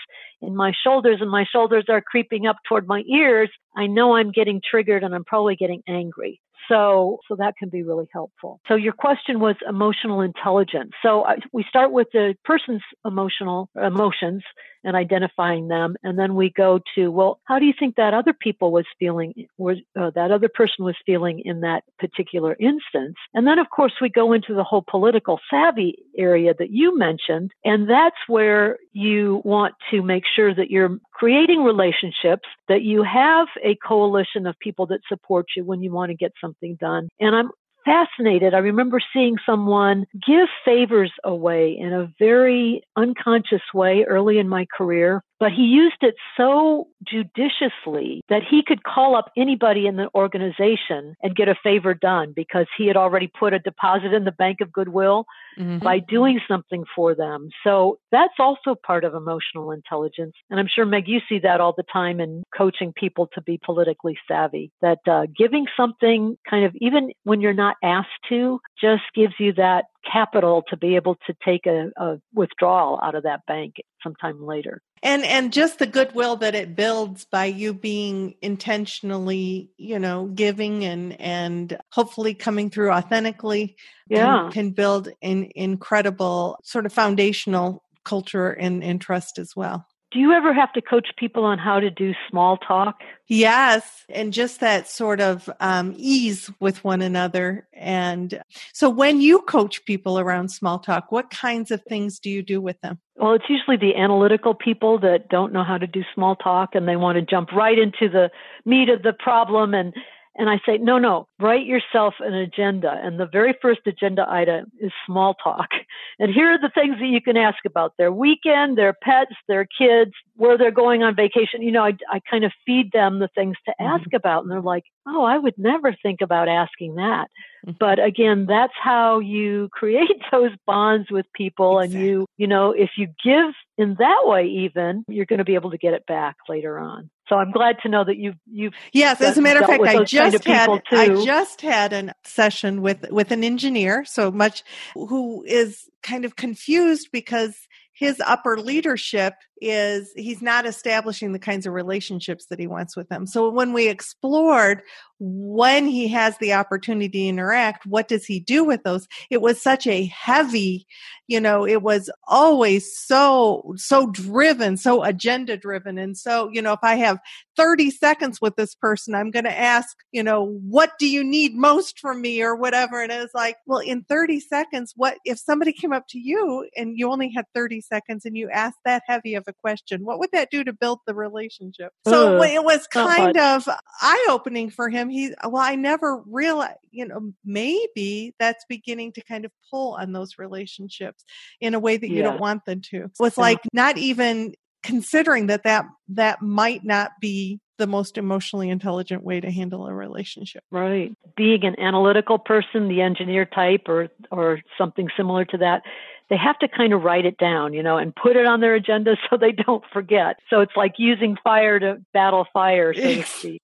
in 0.45 0.55
my 0.55 0.73
shoulders 0.83 1.17
and 1.21 1.29
my 1.29 1.45
shoulders 1.51 1.85
are 1.89 2.01
creeping 2.01 2.45
up 2.47 2.57
toward 2.67 2.87
my 2.87 3.03
ears, 3.11 3.49
I 3.75 3.87
know 3.87 4.15
I'm 4.15 4.31
getting 4.31 4.61
triggered 4.69 5.03
and 5.03 5.13
I'm 5.15 5.25
probably 5.25 5.55
getting 5.55 5.81
angry. 5.87 6.41
So, 6.69 7.19
so 7.27 7.35
that 7.35 7.55
can 7.57 7.69
be 7.69 7.83
really 7.83 8.07
helpful. 8.11 8.59
So 8.67 8.75
your 8.75 8.93
question 8.93 9.39
was 9.39 9.55
emotional 9.67 10.21
intelligence. 10.21 10.91
So 11.01 11.25
I, 11.25 11.37
we 11.51 11.65
start 11.69 11.91
with 11.91 12.07
the 12.13 12.35
person's 12.43 12.83
emotional 13.05 13.69
emotions 13.75 14.43
and 14.85 14.95
identifying 14.95 15.67
them. 15.67 15.95
And 16.03 16.17
then 16.17 16.35
we 16.35 16.51
go 16.51 16.79
to, 16.93 17.09
well, 17.09 17.39
how 17.45 17.57
do 17.57 17.65
you 17.65 17.73
think 17.77 17.95
that 17.95 18.13
other 18.13 18.33
people 18.33 18.71
was 18.71 18.85
feeling, 18.99 19.33
was, 19.57 19.77
uh, 19.99 20.11
that 20.13 20.31
other 20.31 20.47
person 20.47 20.85
was 20.85 20.95
feeling 21.07 21.41
in 21.43 21.61
that 21.61 21.83
particular 21.97 22.55
instance? 22.59 23.15
And 23.33 23.47
then, 23.47 23.57
of 23.57 23.67
course, 23.75 23.93
we 23.99 24.09
go 24.09 24.31
into 24.31 24.53
the 24.53 24.63
whole 24.63 24.85
political 24.87 25.39
savvy 25.49 25.97
area 26.15 26.53
that 26.57 26.69
you 26.69 26.95
mentioned. 26.97 27.51
And 27.65 27.89
that's 27.89 28.15
where 28.27 28.77
you 28.93 29.41
want 29.43 29.73
to 29.89 30.03
make 30.03 30.23
sure 30.35 30.53
that 30.53 30.69
you're 30.69 30.99
creating 31.11 31.63
relationships, 31.63 32.47
that 32.67 32.83
you 32.83 33.01
have 33.01 33.47
a 33.63 33.75
coalition 33.75 34.45
of 34.45 34.55
people 34.59 34.85
that 34.87 34.99
support 35.09 35.47
you 35.57 35.65
when 35.65 35.81
you 35.81 35.91
want 35.91 36.11
to 36.11 36.15
get 36.15 36.31
something 36.39 36.54
done. 36.79 37.09
And 37.19 37.35
I'm 37.35 37.49
fascinated. 37.85 38.53
I 38.53 38.59
remember 38.59 38.99
seeing 39.13 39.37
someone 39.45 40.05
give 40.27 40.47
favors 40.65 41.11
away 41.23 41.77
in 41.79 41.93
a 41.93 42.11
very 42.19 42.81
unconscious 42.95 43.61
way 43.73 44.05
early 44.07 44.39
in 44.39 44.49
my 44.49 44.65
career, 44.75 45.21
but 45.39 45.51
he 45.51 45.63
used 45.63 46.01
it 46.01 46.15
so 46.37 46.87
judiciously 47.07 48.21
that 48.29 48.41
he 48.49 48.63
could 48.65 48.83
call 48.83 49.15
up 49.15 49.31
anybody 49.37 49.87
in 49.87 49.95
the 49.95 50.09
organization 50.15 51.15
and 51.21 51.35
get 51.35 51.49
a 51.49 51.55
favor 51.63 51.93
done 51.93 52.33
because 52.35 52.67
he 52.77 52.87
had 52.87 52.97
already 52.97 53.27
put 53.27 53.53
a 53.53 53.59
deposit 53.59 54.13
in 54.13 54.23
the 54.23 54.31
bank 54.31 54.61
of 54.61 54.71
goodwill 54.71 55.25
mm-hmm. 55.57 55.79
by 55.79 55.99
doing 55.99 56.39
something 56.47 56.85
for 56.95 57.15
them. 57.15 57.49
So 57.63 57.99
that's 58.11 58.33
also 58.39 58.75
part 58.75 59.03
of 59.03 59.13
emotional 59.13 59.71
intelligence. 59.71 60.33
And 60.49 60.59
I'm 60.59 60.67
sure, 60.73 60.85
Meg, 60.85 61.07
you 61.07 61.19
see 61.27 61.39
that 61.39 61.61
all 61.61 61.73
the 61.75 61.83
time 61.91 62.19
in 62.19 62.43
coaching 62.55 62.93
people 62.93 63.29
to 63.33 63.41
be 63.41 63.59
politically 63.63 64.17
savvy, 64.27 64.71
that 64.81 64.99
uh, 65.07 65.25
giving 65.37 65.65
something 65.77 66.37
kind 66.49 66.65
of, 66.65 66.75
even 66.79 67.11
when 67.23 67.41
you're 67.41 67.53
not 67.53 67.75
asked 67.83 68.09
to, 68.29 68.59
just 68.79 69.03
gives 69.13 69.33
you 69.39 69.53
that 69.53 69.85
capital 70.11 70.63
to 70.69 70.77
be 70.77 70.95
able 70.95 71.15
to 71.27 71.35
take 71.43 71.65
a, 71.65 71.91
a 71.97 72.19
withdrawal 72.33 72.99
out 73.01 73.15
of 73.15 73.23
that 73.23 73.45
bank 73.45 73.75
sometime 74.01 74.45
later. 74.45 74.81
And 75.03 75.23
and 75.23 75.53
just 75.53 75.79
the 75.79 75.85
goodwill 75.85 76.37
that 76.37 76.55
it 76.55 76.75
builds 76.75 77.25
by 77.25 77.45
you 77.45 77.73
being 77.73 78.35
intentionally 78.41 79.69
you 79.77 79.99
know 79.99 80.25
giving 80.27 80.83
and 80.85 81.19
and 81.19 81.77
hopefully 81.91 82.33
coming 82.33 82.69
through 82.69 82.91
authentically 82.91 83.75
yeah. 84.09 84.49
can, 84.51 84.71
build 84.71 85.09
an 85.21 85.49
incredible 85.55 86.59
sort 86.63 86.85
of 86.85 86.93
foundational 86.93 87.83
culture 88.03 88.51
and, 88.51 88.83
and 88.83 89.01
trust 89.01 89.39
as 89.39 89.55
well 89.55 89.85
do 90.15 90.21
you 90.21 90.31
ever 90.31 90.53
have 90.53 90.71
to 90.71 90.81
coach 90.81 91.09
people 91.17 91.43
on 91.43 91.57
how 91.59 91.77
to 91.77 91.89
do 91.89 92.13
small 92.29 92.55
talk? 92.55 93.01
Yes, 93.27 94.05
and 94.07 94.31
just 94.31 94.61
that 94.61 94.87
sort 94.87 95.19
of 95.19 95.49
um, 95.59 95.93
ease 95.97 96.49
with 96.61 96.81
one 96.85 97.01
another. 97.01 97.67
And 97.73 98.41
so, 98.71 98.89
when 98.89 99.19
you 99.19 99.41
coach 99.41 99.83
people 99.83 100.17
around 100.17 100.49
small 100.49 100.79
talk, 100.79 101.11
what 101.11 101.31
kinds 101.31 101.69
of 101.69 101.83
things 101.83 102.17
do 102.17 102.29
you 102.29 102.41
do 102.41 102.61
with 102.61 102.79
them? 102.79 102.97
Well, 103.17 103.33
it's 103.33 103.49
usually 103.49 103.75
the 103.75 103.95
analytical 103.95 104.53
people 104.53 104.99
that 104.99 105.27
don't 105.27 105.51
know 105.51 105.65
how 105.65 105.77
to 105.77 105.87
do 105.87 106.01
small 106.13 106.37
talk 106.37 106.75
and 106.75 106.87
they 106.87 106.95
want 106.95 107.17
to 107.17 107.21
jump 107.21 107.51
right 107.51 107.77
into 107.77 108.07
the 108.07 108.29
meat 108.63 108.87
of 108.87 109.03
the 109.03 109.13
problem 109.13 109.73
and 109.73 109.93
and 110.37 110.49
I 110.49 110.59
say, 110.65 110.77
no, 110.77 110.99
no, 110.99 111.27
write 111.39 111.65
yourself 111.65 112.15
an 112.19 112.33
agenda. 112.33 112.99
And 113.01 113.17
the 113.19 113.25
very 113.25 113.55
first 113.61 113.81
agenda 113.85 114.25
item 114.29 114.71
is 114.79 114.91
small 115.05 115.33
talk. 115.35 115.69
And 116.17 116.33
here 116.33 116.53
are 116.53 116.57
the 116.57 116.71
things 116.73 116.95
that 116.99 117.07
you 117.07 117.21
can 117.21 117.35
ask 117.35 117.57
about 117.65 117.93
their 117.97 118.11
weekend, 118.11 118.77
their 118.77 118.93
pets, 118.93 119.33
their 119.49 119.65
kids, 119.65 120.11
where 120.37 120.57
they're 120.57 120.71
going 120.71 121.03
on 121.03 121.13
vacation. 121.13 121.61
You 121.61 121.73
know, 121.73 121.83
I, 121.83 121.97
I 122.09 122.21
kind 122.29 122.45
of 122.45 122.53
feed 122.65 122.93
them 122.93 123.19
the 123.19 123.27
things 123.35 123.57
to 123.65 123.71
mm-hmm. 123.71 123.85
ask 123.85 124.13
about. 124.13 124.43
And 124.43 124.51
they're 124.51 124.61
like, 124.61 124.85
oh, 125.05 125.25
I 125.25 125.37
would 125.37 125.55
never 125.57 125.93
think 126.01 126.21
about 126.21 126.47
asking 126.47 126.95
that. 126.95 127.27
Mm-hmm. 127.67 127.71
But 127.79 128.01
again, 128.01 128.45
that's 128.45 128.73
how 128.81 129.19
you 129.19 129.67
create 129.73 130.21
those 130.31 130.51
bonds 130.65 131.11
with 131.11 131.25
people. 131.33 131.79
Exactly. 131.79 131.99
And 131.99 132.07
you, 132.07 132.27
you 132.37 132.47
know, 132.47 132.71
if 132.71 132.91
you 132.97 133.07
give 133.21 133.53
in 133.77 133.95
that 133.99 134.21
way, 134.23 134.45
even, 134.45 135.03
you're 135.09 135.25
going 135.25 135.39
to 135.39 135.45
be 135.45 135.55
able 135.55 135.71
to 135.71 135.77
get 135.77 135.93
it 135.93 136.05
back 136.05 136.37
later 136.47 136.79
on. 136.79 137.09
So 137.27 137.35
I'm 137.35 137.51
glad 137.51 137.77
to 137.83 137.89
know 137.89 138.03
that 138.03 138.17
you've 138.17 138.35
you've 138.45 138.73
yes. 138.93 139.19
As 139.19 139.37
a 139.37 139.41
matter 139.41 139.61
of 139.61 139.65
fact, 139.65 139.83
I 139.83 140.03
just 140.03 140.45
kind 140.45 140.71
of 140.71 140.81
had 140.91 140.99
I 140.99 141.25
just 141.25 141.61
had 141.61 141.93
a 141.93 142.13
session 142.23 142.81
with 142.81 143.09
with 143.09 143.31
an 143.31 143.43
engineer, 143.43 144.05
so 144.05 144.31
much 144.31 144.63
who 144.93 145.43
is 145.45 145.89
kind 146.03 146.25
of 146.25 146.35
confused 146.35 147.09
because 147.11 147.55
his 147.93 148.21
upper 148.25 148.59
leadership 148.59 149.33
is 149.61 150.11
he's 150.15 150.41
not 150.41 150.65
establishing 150.65 151.31
the 151.31 151.39
kinds 151.39 151.65
of 151.65 151.73
relationships 151.73 152.47
that 152.47 152.59
he 152.59 152.67
wants 152.67 152.95
with 152.95 153.09
them. 153.09 153.25
So 153.25 153.49
when 153.49 153.73
we 153.73 153.87
explored 153.87 154.81
when 155.19 155.85
he 155.85 156.09
has 156.09 156.37
the 156.37 156.53
opportunity 156.53 157.07
to 157.07 157.27
interact, 157.29 157.85
what 157.85 158.07
does 158.07 158.25
he 158.25 158.39
do 158.39 158.65
with 158.65 158.83
those? 158.83 159.07
It 159.29 159.41
was 159.41 159.61
such 159.61 159.87
a 159.87 160.05
heavy, 160.05 160.87
you 161.27 161.39
know, 161.39 161.65
it 161.65 161.81
was 161.81 162.09
always 162.27 162.97
so, 162.97 163.73
so 163.77 164.07
driven, 164.07 164.75
so 164.75 165.03
agenda 165.03 165.55
driven. 165.55 165.97
And 165.97 166.17
so, 166.17 166.49
you 166.51 166.61
know, 166.61 166.73
if 166.73 166.79
I 166.83 166.95
have 166.95 167.19
30 167.55 167.91
seconds 167.91 168.41
with 168.41 168.57
this 168.57 168.75
person, 168.75 169.15
I'm 169.15 169.31
going 169.31 169.45
to 169.45 169.57
ask, 169.57 169.95
you 170.11 170.21
know, 170.21 170.43
what 170.43 170.91
do 170.99 171.07
you 171.07 171.23
need 171.23 171.55
most 171.55 171.99
from 171.99 172.19
me 172.21 172.41
or 172.41 172.53
whatever? 172.55 173.01
And 173.01 173.11
it's 173.11 173.33
like, 173.33 173.55
well, 173.65 173.79
in 173.79 174.03
30 174.03 174.41
seconds, 174.41 174.93
what 174.97 175.17
if 175.23 175.39
somebody 175.39 175.71
came 175.71 175.93
up 175.93 176.07
to 176.09 176.19
you 176.19 176.67
and 176.75 176.97
you 176.97 177.09
only 177.09 177.31
had 177.31 177.45
30 177.53 177.79
seconds 177.81 178.25
and 178.25 178.35
you 178.35 178.49
asked 178.49 178.79
that 178.83 179.03
heavy 179.07 179.35
of 179.35 179.44
a 179.47 179.53
question, 179.53 180.05
what 180.05 180.19
would 180.19 180.31
that 180.33 180.49
do 180.51 180.63
to 180.63 180.73
build 180.73 180.99
the 181.05 181.15
relationship? 181.15 181.91
So 182.07 182.39
uh, 182.39 182.43
it 182.43 182.63
was 182.63 182.87
kind 182.87 183.37
of 183.37 183.67
eye 184.01 184.27
opening 184.29 184.69
for 184.69 184.89
him. 184.89 185.09
He, 185.09 185.33
well, 185.43 185.61
I 185.61 185.75
never 185.75 186.21
realized, 186.25 186.77
you 186.91 187.07
know, 187.07 187.33
maybe 187.43 188.33
that's 188.39 188.65
beginning 188.69 189.13
to 189.13 189.23
kind 189.23 189.45
of 189.45 189.51
pull 189.71 189.93
on 189.93 190.11
those 190.11 190.37
relationships 190.37 191.23
in 191.59 191.73
a 191.73 191.79
way 191.79 191.97
that 191.97 192.09
you 192.09 192.17
yeah. 192.17 192.23
don't 192.23 192.39
want 192.39 192.65
them 192.65 192.81
to. 192.91 193.09
It's 193.19 193.37
like 193.37 193.59
not 193.73 193.97
even 193.97 194.53
considering 194.83 195.47
that 195.47 195.63
that 195.63 195.85
that 196.09 196.41
might 196.41 196.83
not 196.83 197.11
be 197.19 197.59
the 197.77 197.87
most 197.87 198.17
emotionally 198.17 198.69
intelligent 198.69 199.23
way 199.23 199.41
to 199.41 199.51
handle 199.51 199.87
a 199.87 199.93
relationship. 199.93 200.63
Right. 200.71 201.13
Being 201.35 201.65
an 201.65 201.77
analytical 201.79 202.39
person, 202.39 202.87
the 202.87 203.01
engineer 203.01 203.45
type 203.45 203.83
or 203.87 204.09
or 204.31 204.61
something 204.77 205.09
similar 205.17 205.45
to 205.45 205.57
that, 205.57 205.81
they 206.29 206.37
have 206.37 206.57
to 206.59 206.67
kind 206.67 206.93
of 206.93 207.03
write 207.03 207.25
it 207.25 207.37
down, 207.37 207.73
you 207.73 207.83
know, 207.83 207.97
and 207.97 208.15
put 208.15 208.35
it 208.35 208.45
on 208.45 208.59
their 208.61 208.75
agenda 208.75 209.15
so 209.29 209.37
they 209.37 209.51
don't 209.51 209.83
forget. 209.91 210.37
So 210.49 210.61
it's 210.61 210.75
like 210.75 210.95
using 210.97 211.37
fire 211.43 211.79
to 211.79 212.01
battle 212.13 212.47
fire, 212.53 212.93
so 212.93 213.01
to 213.01 213.23
speak. 213.23 213.61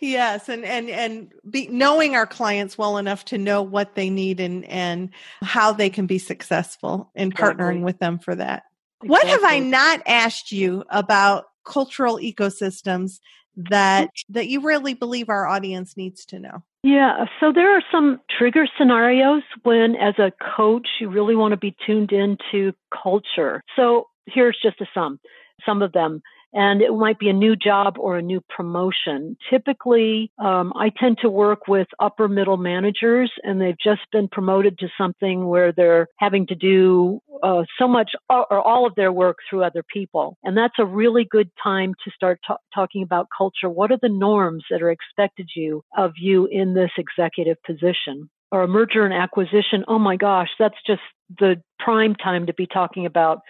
yes 0.00 0.50
and 0.50 0.62
and 0.62 0.90
and 0.90 1.32
be, 1.48 1.68
knowing 1.68 2.14
our 2.14 2.26
clients 2.26 2.76
well 2.76 2.98
enough 2.98 3.24
to 3.24 3.38
know 3.38 3.62
what 3.62 3.94
they 3.94 4.10
need 4.10 4.38
and 4.38 4.62
and 4.66 5.08
how 5.40 5.72
they 5.72 5.88
can 5.88 6.06
be 6.06 6.18
successful 6.18 7.10
in 7.14 7.32
partnering 7.32 7.80
with 7.80 7.98
them 7.98 8.18
for 8.18 8.34
that 8.34 8.64
exactly. 9.02 9.08
what 9.08 9.26
have 9.26 9.42
i 9.44 9.58
not 9.58 10.02
asked 10.04 10.52
you 10.52 10.84
about 10.90 11.46
cultural 11.64 12.18
ecosystems 12.18 13.20
that 13.56 14.10
that 14.28 14.48
you 14.48 14.60
really 14.60 14.94
believe 14.94 15.28
our 15.28 15.46
audience 15.46 15.96
needs 15.96 16.24
to 16.26 16.38
know? 16.38 16.62
Yeah, 16.84 17.24
so 17.40 17.50
there 17.50 17.74
are 17.78 17.82
some 17.90 18.20
trigger 18.38 18.66
scenarios 18.76 19.42
when 19.62 19.96
as 19.96 20.18
a 20.18 20.30
coach 20.54 20.86
you 21.00 21.08
really 21.08 21.34
want 21.34 21.52
to 21.52 21.56
be 21.56 21.74
tuned 21.86 22.12
into 22.12 22.74
culture. 22.92 23.62
So 23.74 24.08
here's 24.26 24.58
just 24.62 24.82
a 24.82 24.86
sum. 24.92 25.18
Some 25.64 25.80
of 25.80 25.92
them 25.92 26.20
and 26.54 26.80
it 26.80 26.92
might 26.92 27.18
be 27.18 27.28
a 27.28 27.32
new 27.32 27.56
job 27.56 27.96
or 27.98 28.16
a 28.16 28.22
new 28.22 28.40
promotion. 28.48 29.36
Typically, 29.50 30.30
um, 30.38 30.72
I 30.76 30.90
tend 30.90 31.18
to 31.22 31.28
work 31.28 31.66
with 31.66 31.88
upper 31.98 32.28
middle 32.28 32.56
managers, 32.56 33.30
and 33.42 33.60
they've 33.60 33.78
just 33.82 34.02
been 34.12 34.28
promoted 34.28 34.78
to 34.78 34.88
something 34.96 35.46
where 35.46 35.72
they're 35.72 36.06
having 36.18 36.46
to 36.46 36.54
do 36.54 37.20
uh, 37.42 37.64
so 37.78 37.88
much 37.88 38.12
or 38.30 38.60
all 38.60 38.86
of 38.86 38.94
their 38.94 39.12
work 39.12 39.38
through 39.50 39.64
other 39.64 39.82
people. 39.92 40.38
And 40.44 40.56
that's 40.56 40.78
a 40.78 40.86
really 40.86 41.26
good 41.28 41.50
time 41.62 41.94
to 42.04 42.10
start 42.14 42.38
t- 42.46 42.54
talking 42.74 43.02
about 43.02 43.28
culture. 43.36 43.68
What 43.68 43.90
are 43.90 43.98
the 44.00 44.08
norms 44.08 44.64
that 44.70 44.82
are 44.82 44.90
expected 44.90 45.50
you 45.54 45.82
of 45.96 46.12
you 46.16 46.46
in 46.46 46.74
this 46.74 46.90
executive 46.96 47.56
position? 47.66 48.30
Or 48.52 48.62
a 48.62 48.68
merger 48.68 49.04
and 49.04 49.12
acquisition, 49.12 49.84
oh 49.88 49.98
my 49.98 50.14
gosh, 50.14 50.50
that's 50.60 50.76
just 50.86 51.00
the 51.40 51.56
prime 51.80 52.14
time 52.14 52.46
to 52.46 52.54
be 52.54 52.68
talking 52.68 53.04
about 53.04 53.40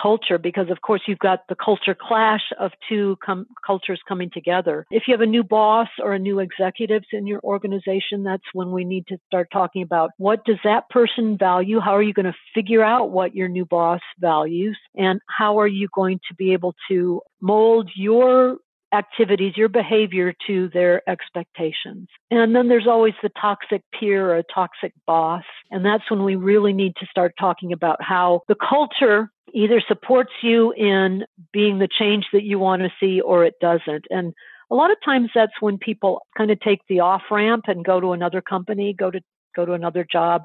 culture 0.00 0.38
because 0.38 0.70
of 0.70 0.80
course 0.82 1.02
you've 1.06 1.18
got 1.18 1.40
the 1.48 1.54
culture 1.54 1.96
clash 1.98 2.42
of 2.58 2.72
two 2.88 3.16
com- 3.24 3.46
cultures 3.64 4.00
coming 4.06 4.30
together. 4.32 4.86
If 4.90 5.04
you 5.06 5.12
have 5.14 5.20
a 5.20 5.26
new 5.26 5.44
boss 5.44 5.88
or 6.00 6.12
a 6.12 6.18
new 6.18 6.38
executives 6.38 7.06
in 7.12 7.26
your 7.26 7.40
organization, 7.42 8.24
that's 8.24 8.44
when 8.52 8.72
we 8.72 8.84
need 8.84 9.06
to 9.08 9.18
start 9.26 9.48
talking 9.52 9.82
about 9.82 10.10
what 10.18 10.44
does 10.44 10.58
that 10.64 10.88
person 10.90 11.36
value? 11.38 11.80
How 11.80 11.96
are 11.96 12.02
you 12.02 12.12
going 12.12 12.26
to 12.26 12.34
figure 12.54 12.82
out 12.82 13.10
what 13.10 13.34
your 13.34 13.48
new 13.48 13.64
boss 13.64 14.00
values? 14.18 14.78
And 14.96 15.20
how 15.28 15.58
are 15.58 15.68
you 15.68 15.88
going 15.94 16.20
to 16.28 16.34
be 16.34 16.52
able 16.52 16.74
to 16.88 17.20
mold 17.40 17.90
your 17.94 18.58
activities, 18.94 19.56
your 19.56 19.68
behavior 19.68 20.32
to 20.46 20.68
their 20.72 21.02
expectations. 21.08 22.08
And 22.30 22.54
then 22.54 22.68
there's 22.68 22.86
always 22.86 23.14
the 23.22 23.30
toxic 23.40 23.82
peer 23.98 24.30
or 24.30 24.36
a 24.36 24.44
toxic 24.54 24.92
boss. 25.06 25.42
And 25.70 25.84
that's 25.84 26.08
when 26.10 26.22
we 26.22 26.36
really 26.36 26.72
need 26.72 26.94
to 27.00 27.06
start 27.06 27.34
talking 27.38 27.72
about 27.72 28.00
how 28.00 28.42
the 28.48 28.54
culture 28.54 29.30
either 29.54 29.80
supports 29.86 30.32
you 30.42 30.72
in 30.72 31.24
being 31.52 31.78
the 31.78 31.88
change 31.88 32.26
that 32.32 32.42
you 32.42 32.58
want 32.58 32.82
to 32.82 32.90
see 33.00 33.20
or 33.20 33.44
it 33.44 33.54
doesn't. 33.60 34.04
And 34.10 34.34
a 34.70 34.74
lot 34.74 34.90
of 34.90 34.96
times 35.04 35.30
that's 35.34 35.52
when 35.60 35.78
people 35.78 36.22
kind 36.36 36.50
of 36.50 36.60
take 36.60 36.80
the 36.88 37.00
off 37.00 37.22
ramp 37.30 37.64
and 37.68 37.84
go 37.84 38.00
to 38.00 38.12
another 38.12 38.42
company, 38.42 38.92
go 38.92 39.10
to 39.10 39.20
go 39.54 39.64
to 39.64 39.72
another 39.72 40.04
job 40.10 40.42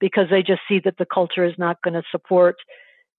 because 0.00 0.28
they 0.30 0.42
just 0.42 0.62
see 0.68 0.80
that 0.84 0.96
the 0.98 1.06
culture 1.06 1.44
is 1.44 1.54
not 1.58 1.80
going 1.82 1.94
to 1.94 2.02
support 2.10 2.56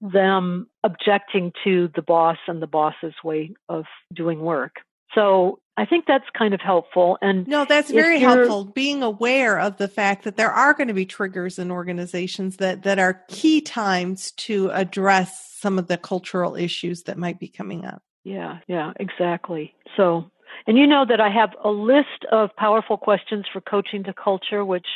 them 0.01 0.67
objecting 0.83 1.51
to 1.63 1.89
the 1.95 2.01
boss 2.01 2.37
and 2.47 2.61
the 2.61 2.67
boss's 2.67 3.13
way 3.23 3.51
of 3.69 3.85
doing 4.13 4.39
work. 4.39 4.73
So 5.15 5.59
I 5.77 5.85
think 5.85 6.05
that's 6.07 6.25
kind 6.37 6.53
of 6.53 6.59
helpful. 6.59 7.17
And 7.21 7.47
no, 7.47 7.65
that's 7.65 7.91
very 7.91 8.19
helpful. 8.19 8.65
Being 8.65 9.03
aware 9.03 9.59
of 9.59 9.77
the 9.77 9.87
fact 9.87 10.23
that 10.23 10.35
there 10.35 10.51
are 10.51 10.73
going 10.73 10.87
to 10.87 10.93
be 10.93 11.05
triggers 11.05 11.59
in 11.59 11.71
organizations 11.71 12.57
that, 12.57 12.83
that 12.83 12.97
are 12.97 13.23
key 13.27 13.61
times 13.61 14.31
to 14.31 14.69
address 14.71 15.55
some 15.59 15.77
of 15.77 15.87
the 15.87 15.97
cultural 15.97 16.55
issues 16.55 17.03
that 17.03 17.17
might 17.17 17.39
be 17.39 17.47
coming 17.47 17.85
up. 17.85 18.01
Yeah, 18.23 18.59
yeah, 18.67 18.91
exactly. 18.99 19.73
So, 19.95 20.29
and 20.65 20.77
you 20.77 20.87
know 20.87 21.05
that 21.07 21.21
I 21.21 21.29
have 21.29 21.51
a 21.63 21.69
list 21.69 22.25
of 22.31 22.55
powerful 22.55 22.97
questions 22.97 23.45
for 23.51 23.61
coaching 23.61 24.03
the 24.03 24.13
culture, 24.13 24.65
which 24.65 24.87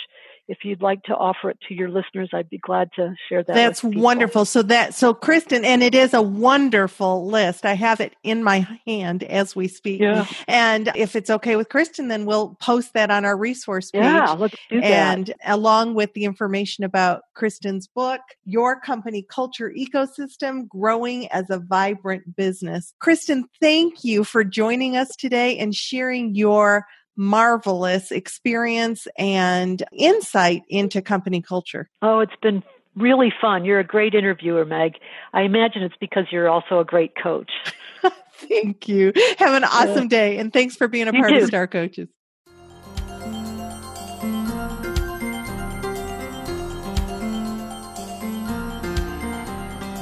if 0.52 0.66
you'd 0.66 0.82
like 0.82 1.02
to 1.04 1.16
offer 1.16 1.50
it 1.50 1.58
to 1.70 1.74
your 1.74 1.90
listeners, 1.90 2.30
I'd 2.34 2.50
be 2.50 2.58
glad 2.58 2.90
to 2.98 3.16
share 3.30 3.42
that. 3.42 3.56
That's 3.56 3.82
wonderful. 3.82 4.44
So 4.44 4.62
that, 4.64 4.94
so 4.94 5.14
Kristen, 5.14 5.64
and 5.64 5.82
it 5.82 5.96
is 5.96 6.14
a 6.14 6.22
wonderful 6.22 7.26
list. 7.26 7.66
I 7.66 7.74
have 7.74 8.02
it 8.02 8.14
in 8.22 8.44
my 8.44 8.68
hand 8.86 9.24
as 9.24 9.56
we 9.56 9.70
speak. 9.70 10.02
Yeah. 10.02 10.26
And 10.50 10.92
if 10.94 11.16
it's 11.16 11.30
okay 11.30 11.56
with 11.56 11.70
Kristen, 11.70 12.10
then 12.10 12.26
we'll 12.26 12.58
post 12.62 12.94
that 12.96 13.10
on 13.10 13.24
our 13.24 13.38
resource 13.38 13.92
page. 13.92 14.02
Yeah, 14.02 14.34
let's 14.34 14.58
do 14.70 14.82
that. 14.82 15.18
And 15.18 15.34
along 15.46 15.94
with 15.94 16.14
the 16.16 16.26
information 16.26 16.84
about 16.84 17.22
Kristen's 17.34 17.88
book, 17.88 18.20
Your 18.44 18.78
Company 18.78 19.26
Culture 19.30 19.72
Ecosystem, 19.72 20.68
Growing 20.68 21.30
as 21.30 21.50
a 21.50 21.60
Vibrant 21.60 22.36
Business. 22.36 22.94
Kristen, 23.00 23.46
thank 23.62 24.04
you 24.04 24.26
for 24.26 24.44
joining 24.44 24.98
us 24.98 25.16
today 25.16 25.58
and 25.58 25.74
sharing 25.74 26.36
your 26.36 26.86
marvelous 27.15 28.12
experience 28.12 29.08
and 29.17 29.84
insight 29.91 30.63
into 30.69 31.02
company 31.02 31.41
culture. 31.41 31.89
Oh, 32.02 32.19
it's 32.19 32.36
been 32.41 32.63
really 32.95 33.34
fun. 33.41 33.65
You're 33.65 33.80
a 33.80 33.86
great 33.86 34.13
interviewer, 34.13 34.65
Meg. 34.65 34.93
I 35.34 35.41
imagine 35.41 35.84
it's 35.84 35.95
because 36.00 36.26
you're 36.32 36.50
also 36.50 36.80
a 36.80 36.86
great 36.86 37.13
coach. 37.21 37.52
Thank 38.36 38.88
you. 38.88 39.13
Have 39.38 39.54
an 39.54 39.63
awesome 39.63 40.08
day 40.08 40.38
and 40.38 40.52
thanks 40.52 40.76
for 40.76 40.88
being 40.88 41.08
a 41.08 41.13
part 41.13 41.32
of 41.32 41.45
Star 41.45 41.67
Coaches. 41.67 42.10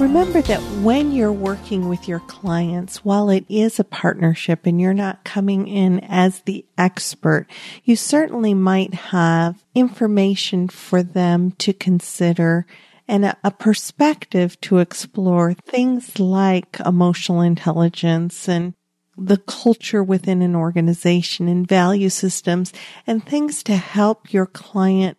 Remember 0.00 0.40
that 0.40 0.62
when 0.82 1.12
you're 1.12 1.30
working 1.30 1.86
with 1.86 2.08
your 2.08 2.20
clients, 2.20 3.04
while 3.04 3.28
it 3.28 3.44
is 3.50 3.78
a 3.78 3.84
partnership 3.84 4.64
and 4.64 4.80
you're 4.80 4.94
not 4.94 5.24
coming 5.24 5.68
in 5.68 6.00
as 6.00 6.40
the 6.40 6.64
expert, 6.78 7.46
you 7.84 7.96
certainly 7.96 8.54
might 8.54 8.94
have 8.94 9.62
information 9.74 10.68
for 10.68 11.02
them 11.02 11.50
to 11.58 11.74
consider 11.74 12.64
and 13.06 13.26
a, 13.26 13.50
perspective 13.50 14.58
to 14.62 14.78
explore 14.78 15.52
things 15.52 16.18
like 16.18 16.80
emotional 16.86 17.42
intelligence 17.42 18.48
and 18.48 18.72
the 19.18 19.36
culture 19.36 20.02
within 20.02 20.40
an 20.40 20.56
organization 20.56 21.46
and 21.46 21.68
value 21.68 22.08
systems 22.08 22.72
and 23.06 23.26
things 23.26 23.62
to 23.64 23.76
help 23.76 24.32
your 24.32 24.46
client 24.46 25.18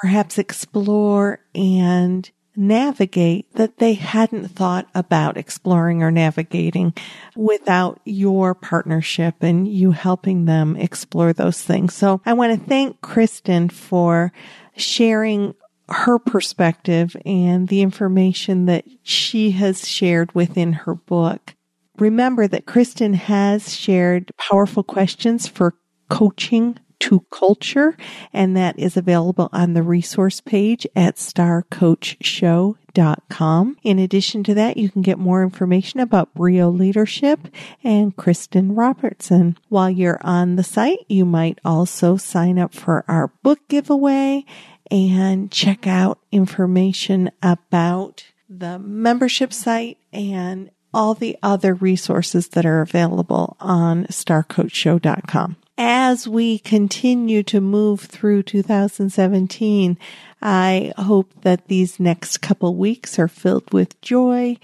perhaps 0.00 0.38
explore 0.38 1.40
and 1.54 2.30
navigate 2.56 3.52
that 3.54 3.78
they 3.78 3.94
hadn't 3.94 4.48
thought 4.48 4.88
about 4.94 5.36
exploring 5.36 6.02
or 6.02 6.10
navigating 6.10 6.94
without 7.34 8.00
your 8.04 8.54
partnership 8.54 9.36
and 9.42 9.66
you 9.68 9.92
helping 9.92 10.44
them 10.44 10.76
explore 10.76 11.32
those 11.32 11.62
things. 11.62 11.94
So 11.94 12.20
I 12.24 12.32
want 12.32 12.58
to 12.58 12.68
thank 12.68 13.00
Kristen 13.00 13.68
for 13.68 14.32
sharing 14.76 15.54
her 15.88 16.18
perspective 16.18 17.16
and 17.26 17.68
the 17.68 17.82
information 17.82 18.66
that 18.66 18.84
she 19.02 19.50
has 19.52 19.86
shared 19.86 20.34
within 20.34 20.72
her 20.72 20.94
book. 20.94 21.54
Remember 21.98 22.48
that 22.48 22.66
Kristen 22.66 23.14
has 23.14 23.74
shared 23.74 24.32
powerful 24.36 24.82
questions 24.82 25.46
for 25.46 25.74
coaching 26.08 26.78
to 27.04 27.20
culture, 27.30 27.96
and 28.32 28.56
that 28.56 28.76
is 28.78 28.96
available 28.96 29.50
on 29.52 29.74
the 29.74 29.82
resource 29.82 30.40
page 30.40 30.86
at 30.96 31.16
starcoachshow.com. 31.16 33.76
In 33.82 33.98
addition 33.98 34.42
to 34.44 34.54
that, 34.54 34.78
you 34.78 34.88
can 34.88 35.02
get 35.02 35.18
more 35.18 35.42
information 35.42 36.00
about 36.00 36.32
Brio 36.32 36.70
Leadership 36.70 37.40
and 37.82 38.16
Kristen 38.16 38.74
Robertson. 38.74 39.58
While 39.68 39.90
you're 39.90 40.20
on 40.22 40.56
the 40.56 40.64
site, 40.64 41.04
you 41.06 41.26
might 41.26 41.58
also 41.62 42.16
sign 42.16 42.58
up 42.58 42.72
for 42.72 43.04
our 43.06 43.28
book 43.42 43.58
giveaway 43.68 44.46
and 44.90 45.52
check 45.52 45.86
out 45.86 46.20
information 46.32 47.30
about 47.42 48.24
the 48.48 48.78
membership 48.78 49.52
site 49.52 49.98
and 50.10 50.70
all 50.94 51.12
the 51.12 51.36
other 51.42 51.74
resources 51.74 52.48
that 52.48 52.64
are 52.64 52.80
available 52.80 53.58
on 53.60 54.06
starcoachshow.com 54.06 55.56
as 55.76 56.28
we 56.28 56.58
continue 56.58 57.42
to 57.44 57.60
move 57.60 58.00
through 58.00 58.42
2017, 58.44 59.98
I 60.40 60.92
hope 60.96 61.32
that 61.42 61.68
these 61.68 61.98
next 61.98 62.38
couple 62.38 62.74
weeks 62.76 63.18
are 63.18 63.28
filled 63.28 63.72
with 63.72 64.00
joy 64.00 64.56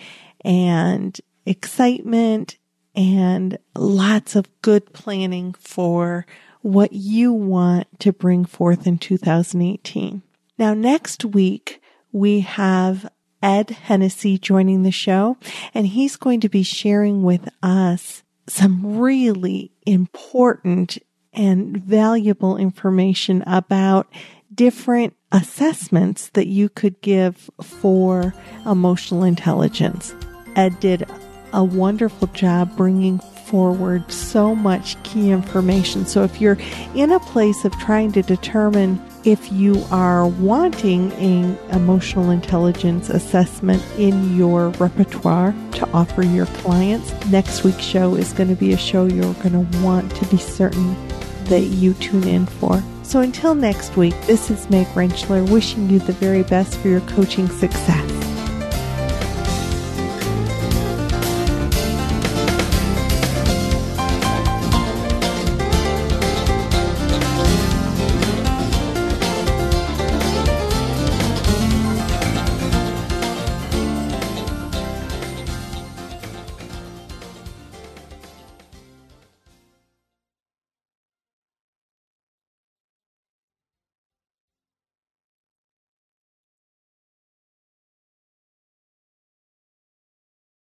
and 0.44 1.20
excitement 1.46 2.56
and 2.94 3.58
lots 3.74 4.36
of 4.36 4.48
good 4.62 4.92
planning 4.92 5.54
for 5.54 6.26
what 6.62 6.92
you 6.92 7.32
want 7.32 7.86
to 8.00 8.12
bring 8.12 8.44
forth 8.44 8.86
in 8.86 8.98
2018. 8.98 10.22
Now, 10.58 10.74
next 10.74 11.24
week, 11.24 11.82
we 12.12 12.40
have 12.40 13.10
Ed 13.42 13.70
Hennessy 13.70 14.36
joining 14.38 14.82
the 14.82 14.90
show, 14.90 15.38
and 15.72 15.86
he's 15.86 16.16
going 16.16 16.40
to 16.40 16.48
be 16.48 16.62
sharing 16.62 17.22
with 17.22 17.48
us 17.62 18.22
some 18.50 18.98
really 18.98 19.72
important 19.86 20.98
and 21.32 21.76
valuable 21.76 22.56
information 22.56 23.42
about 23.46 24.12
different 24.52 25.14
assessments 25.32 26.28
that 26.30 26.48
you 26.48 26.68
could 26.68 27.00
give 27.00 27.48
for 27.62 28.34
emotional 28.66 29.22
intelligence. 29.22 30.14
Ed 30.56 30.78
did 30.80 31.06
a 31.52 31.62
wonderful 31.62 32.28
job 32.28 32.76
bringing 32.76 33.20
forward 33.46 34.10
so 34.10 34.54
much 34.54 35.00
key 35.04 35.30
information. 35.30 36.06
So 36.06 36.24
if 36.24 36.40
you're 36.40 36.58
in 36.94 37.12
a 37.12 37.20
place 37.20 37.64
of 37.64 37.72
trying 37.78 38.12
to 38.12 38.22
determine 38.22 39.00
if 39.24 39.52
you 39.52 39.84
are 39.90 40.26
wanting 40.26 41.12
an 41.12 41.58
emotional 41.72 42.30
intelligence 42.30 43.10
assessment 43.10 43.82
in 43.98 44.36
your 44.36 44.70
repertoire 44.70 45.54
to 45.72 45.88
offer 45.90 46.22
your 46.22 46.46
clients, 46.46 47.12
next 47.26 47.62
week's 47.62 47.82
show 47.82 48.14
is 48.14 48.32
going 48.32 48.48
to 48.48 48.54
be 48.54 48.72
a 48.72 48.78
show 48.78 49.04
you're 49.04 49.34
going 49.34 49.52
to 49.52 49.78
want 49.80 50.14
to 50.16 50.24
be 50.26 50.38
certain 50.38 50.94
that 51.44 51.60
you 51.60 51.92
tune 51.94 52.26
in 52.26 52.46
for. 52.46 52.82
So 53.02 53.20
until 53.20 53.54
next 53.54 53.96
week, 53.96 54.14
this 54.22 54.50
is 54.50 54.70
Meg 54.70 54.86
Rentschler 54.88 55.50
wishing 55.50 55.90
you 55.90 55.98
the 55.98 56.12
very 56.12 56.44
best 56.44 56.78
for 56.78 56.88
your 56.88 57.00
coaching 57.02 57.48
success. 57.48 58.29